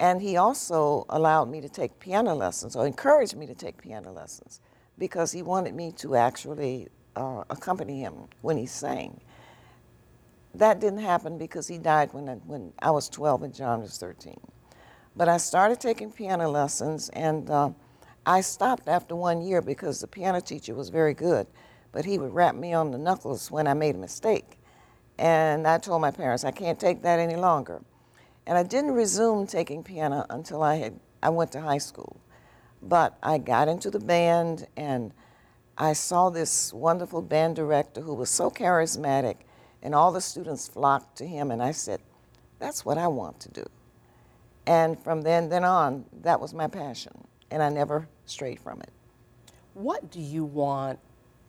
And 0.00 0.22
he 0.22 0.36
also 0.36 1.06
allowed 1.08 1.50
me 1.50 1.60
to 1.60 1.68
take 1.68 1.98
piano 1.98 2.34
lessons, 2.34 2.76
or 2.76 2.86
encouraged 2.86 3.36
me 3.36 3.46
to 3.46 3.54
take 3.54 3.78
piano 3.78 4.12
lessons, 4.12 4.60
because 4.96 5.32
he 5.32 5.42
wanted 5.42 5.74
me 5.74 5.92
to 5.92 6.14
actually 6.14 6.88
uh, 7.16 7.42
accompany 7.50 8.00
him 8.00 8.28
when 8.42 8.56
he 8.56 8.66
sang. 8.66 9.20
That 10.54 10.80
didn't 10.80 11.00
happen 11.00 11.36
because 11.36 11.66
he 11.66 11.78
died 11.78 12.12
when 12.12 12.28
I, 12.28 12.34
when 12.34 12.72
I 12.78 12.90
was 12.90 13.08
12 13.08 13.42
and 13.42 13.54
John 13.54 13.80
was 13.80 13.98
13. 13.98 14.40
But 15.16 15.28
I 15.28 15.36
started 15.36 15.80
taking 15.80 16.12
piano 16.12 16.48
lessons, 16.48 17.08
and 17.10 17.50
uh, 17.50 17.70
I 18.24 18.40
stopped 18.40 18.88
after 18.88 19.16
one 19.16 19.42
year 19.42 19.60
because 19.60 20.00
the 20.00 20.06
piano 20.06 20.40
teacher 20.40 20.74
was 20.74 20.90
very 20.90 21.14
good, 21.14 21.48
but 21.90 22.04
he 22.04 22.18
would 22.18 22.32
rap 22.32 22.54
me 22.54 22.72
on 22.72 22.92
the 22.92 22.98
knuckles 22.98 23.50
when 23.50 23.66
I 23.66 23.74
made 23.74 23.96
a 23.96 23.98
mistake. 23.98 24.58
And 25.18 25.66
I 25.66 25.78
told 25.78 26.00
my 26.00 26.12
parents, 26.12 26.44
I 26.44 26.52
can't 26.52 26.78
take 26.78 27.02
that 27.02 27.18
any 27.18 27.34
longer. 27.34 27.82
And 28.48 28.56
I 28.56 28.62
didn't 28.62 28.92
resume 28.92 29.46
taking 29.46 29.84
piano 29.84 30.24
until 30.30 30.62
I, 30.62 30.76
had, 30.76 30.98
I 31.22 31.28
went 31.28 31.52
to 31.52 31.60
high 31.60 31.78
school. 31.78 32.18
But 32.80 33.18
I 33.22 33.36
got 33.36 33.68
into 33.68 33.90
the 33.90 34.00
band 34.00 34.66
and 34.74 35.12
I 35.76 35.92
saw 35.92 36.30
this 36.30 36.72
wonderful 36.72 37.20
band 37.20 37.56
director 37.56 38.00
who 38.00 38.14
was 38.14 38.30
so 38.30 38.50
charismatic, 38.50 39.36
and 39.80 39.94
all 39.94 40.10
the 40.10 40.20
students 40.20 40.66
flocked 40.66 41.16
to 41.18 41.26
him. 41.26 41.52
And 41.52 41.62
I 41.62 41.70
said, 41.70 42.00
That's 42.58 42.84
what 42.84 42.98
I 42.98 43.06
want 43.06 43.38
to 43.40 43.50
do. 43.50 43.64
And 44.66 44.98
from 44.98 45.22
then, 45.22 45.50
then 45.50 45.62
on, 45.62 46.06
that 46.22 46.40
was 46.40 46.52
my 46.52 46.66
passion, 46.66 47.12
and 47.50 47.62
I 47.62 47.68
never 47.68 48.08
strayed 48.26 48.58
from 48.58 48.80
it. 48.80 48.90
What 49.74 50.10
do 50.10 50.20
you 50.20 50.44
want 50.44 50.98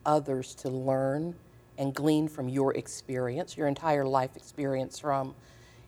others 0.06 0.54
to 0.56 0.70
learn 0.70 1.34
and 1.78 1.96
glean 1.96 2.28
from 2.28 2.50
your 2.50 2.76
experience, 2.76 3.58
your 3.58 3.68
entire 3.68 4.06
life 4.06 4.36
experience 4.36 5.00
from 5.00 5.34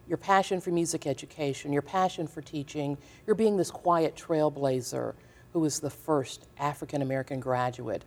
your 0.08 0.18
passion 0.18 0.60
for 0.60 0.72
music 0.72 1.08
education, 1.08 1.72
your 1.72 1.82
passion 1.82 2.28
for 2.28 2.42
teaching, 2.42 2.98
you're 3.26 3.36
being 3.36 3.58
this 3.58 3.72
quiet 3.72 4.16
trailblazer 4.16 5.14
who 5.54 5.60
was 5.60 5.80
the 5.80 5.90
first 5.90 6.48
African 6.58 7.02
American 7.02 7.40
graduate 7.40 8.04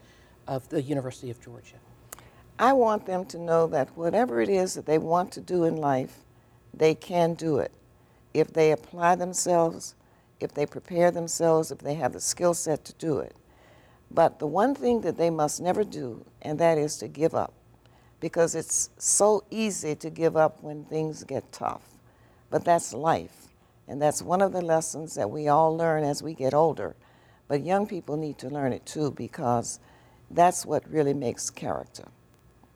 of 0.46 0.68
the 0.68 0.82
University 0.82 1.30
of 1.30 1.40
Georgia? 1.40 1.76
I 2.58 2.72
want 2.72 3.06
them 3.06 3.24
to 3.26 3.38
know 3.38 3.66
that 3.68 3.96
whatever 3.96 4.40
it 4.40 4.48
is 4.48 4.74
that 4.74 4.86
they 4.86 4.98
want 4.98 5.32
to 5.32 5.40
do 5.40 5.64
in 5.64 5.76
life, 5.76 6.18
they 6.72 6.94
can 6.94 7.34
do 7.34 7.58
it. 7.58 7.72
If 8.32 8.52
they 8.52 8.72
apply 8.72 9.16
themselves, 9.16 9.94
if 10.40 10.52
they 10.54 10.66
prepare 10.66 11.10
themselves, 11.10 11.70
if 11.70 11.78
they 11.78 11.94
have 11.94 12.12
the 12.12 12.20
skill 12.20 12.54
set 12.54 12.84
to 12.84 12.92
do 12.94 13.18
it. 13.18 13.34
But 14.10 14.38
the 14.38 14.46
one 14.46 14.74
thing 14.74 15.00
that 15.00 15.16
they 15.16 15.30
must 15.30 15.60
never 15.60 15.82
do, 15.82 16.24
and 16.42 16.58
that 16.58 16.78
is 16.78 16.96
to 16.98 17.08
give 17.08 17.34
up. 17.34 17.52
Because 18.20 18.54
it's 18.54 18.90
so 18.98 19.44
easy 19.50 19.94
to 19.96 20.10
give 20.10 20.36
up 20.36 20.62
when 20.62 20.84
things 20.84 21.24
get 21.24 21.50
tough. 21.52 21.82
But 22.50 22.64
that's 22.64 22.92
life. 22.92 23.48
And 23.86 24.00
that's 24.00 24.22
one 24.22 24.40
of 24.40 24.52
the 24.52 24.62
lessons 24.62 25.14
that 25.14 25.30
we 25.30 25.48
all 25.48 25.76
learn 25.76 26.04
as 26.04 26.22
we 26.22 26.34
get 26.34 26.54
older. 26.54 26.96
But 27.48 27.62
young 27.64 27.86
people 27.86 28.16
need 28.16 28.38
to 28.38 28.48
learn 28.48 28.72
it 28.72 28.86
too 28.86 29.10
because 29.10 29.78
that's 30.30 30.64
what 30.64 30.88
really 30.90 31.12
makes 31.12 31.50
character. 31.50 32.04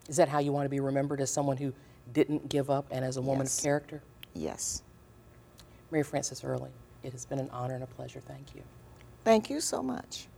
Is 0.09 0.17
that 0.17 0.29
how 0.29 0.39
you 0.39 0.53
want 0.53 0.67
to 0.67 0.71
be 0.71 0.81
remembered 0.81 1.21
as 1.21 1.31
someone 1.31 1.57
who 1.57 1.73
didn't 2.13 2.49
give 2.49 2.71
up 2.71 2.87
and 2.91 3.05
as 3.05 3.17
a 3.17 3.23
woman 3.23 3.45
Yes. 3.47 3.59
of 3.59 3.63
character? 3.65 4.03
Yes. 4.35 4.83
Mary 5.91 6.05
Frances 6.05 6.45
Early, 6.45 6.71
it 7.03 7.13
has 7.13 7.25
been 7.25 7.39
an 7.39 7.49
honor 7.51 7.75
and 7.75 7.83
a 7.83 7.87
pleasure. 7.87 8.21
Thank 8.21 8.55
you. 8.55 8.63
Thank 9.25 9.49
you 9.51 9.61
so 9.61 9.83
much. 9.83 10.29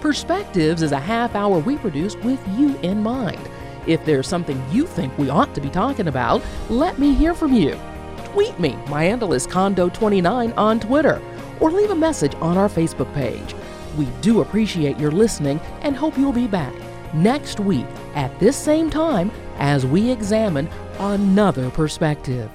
Perspectives 0.00 0.82
is 0.82 0.92
a 0.92 1.00
half 1.00 1.34
hour 1.34 1.58
we 1.58 1.76
produce 1.76 2.14
with 2.16 2.40
you 2.56 2.76
in 2.78 3.02
mind. 3.02 3.40
If 3.86 4.04
there's 4.04 4.28
something 4.28 4.62
you 4.70 4.86
think 4.86 5.16
we 5.18 5.28
ought 5.28 5.54
to 5.54 5.60
be 5.60 5.70
talking 5.70 6.08
about, 6.08 6.42
let 6.70 6.98
me 6.98 7.14
hear 7.14 7.34
from 7.34 7.52
you. 7.52 7.78
Tweet 8.26 8.58
me, 8.60 8.76
my 8.88 9.04
handle 9.04 9.32
is 9.32 9.46
Condo29 9.46 10.56
on 10.56 10.78
Twitter, 10.78 11.20
or 11.58 11.72
leave 11.72 11.90
a 11.90 11.96
message 11.96 12.34
on 12.36 12.56
our 12.56 12.68
Facebook 12.68 13.12
page. 13.12 13.54
We 13.96 14.06
do 14.20 14.40
appreciate 14.42 14.98
your 14.98 15.10
listening 15.10 15.58
and 15.80 15.96
hope 15.96 16.16
you'll 16.16 16.32
be 16.32 16.46
back 16.46 16.74
next 17.12 17.58
week 17.58 17.86
at 18.14 18.38
this 18.38 18.56
same 18.56 18.90
time 18.90 19.32
as 19.56 19.84
we 19.84 20.10
examine 20.10 20.68
another 21.00 21.70
perspective. 21.70 22.50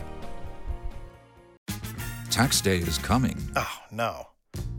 Tax 2.29 2.61
day 2.61 2.77
is 2.77 2.97
coming. 2.97 3.37
Oh, 3.55 3.79
no. 3.91 4.32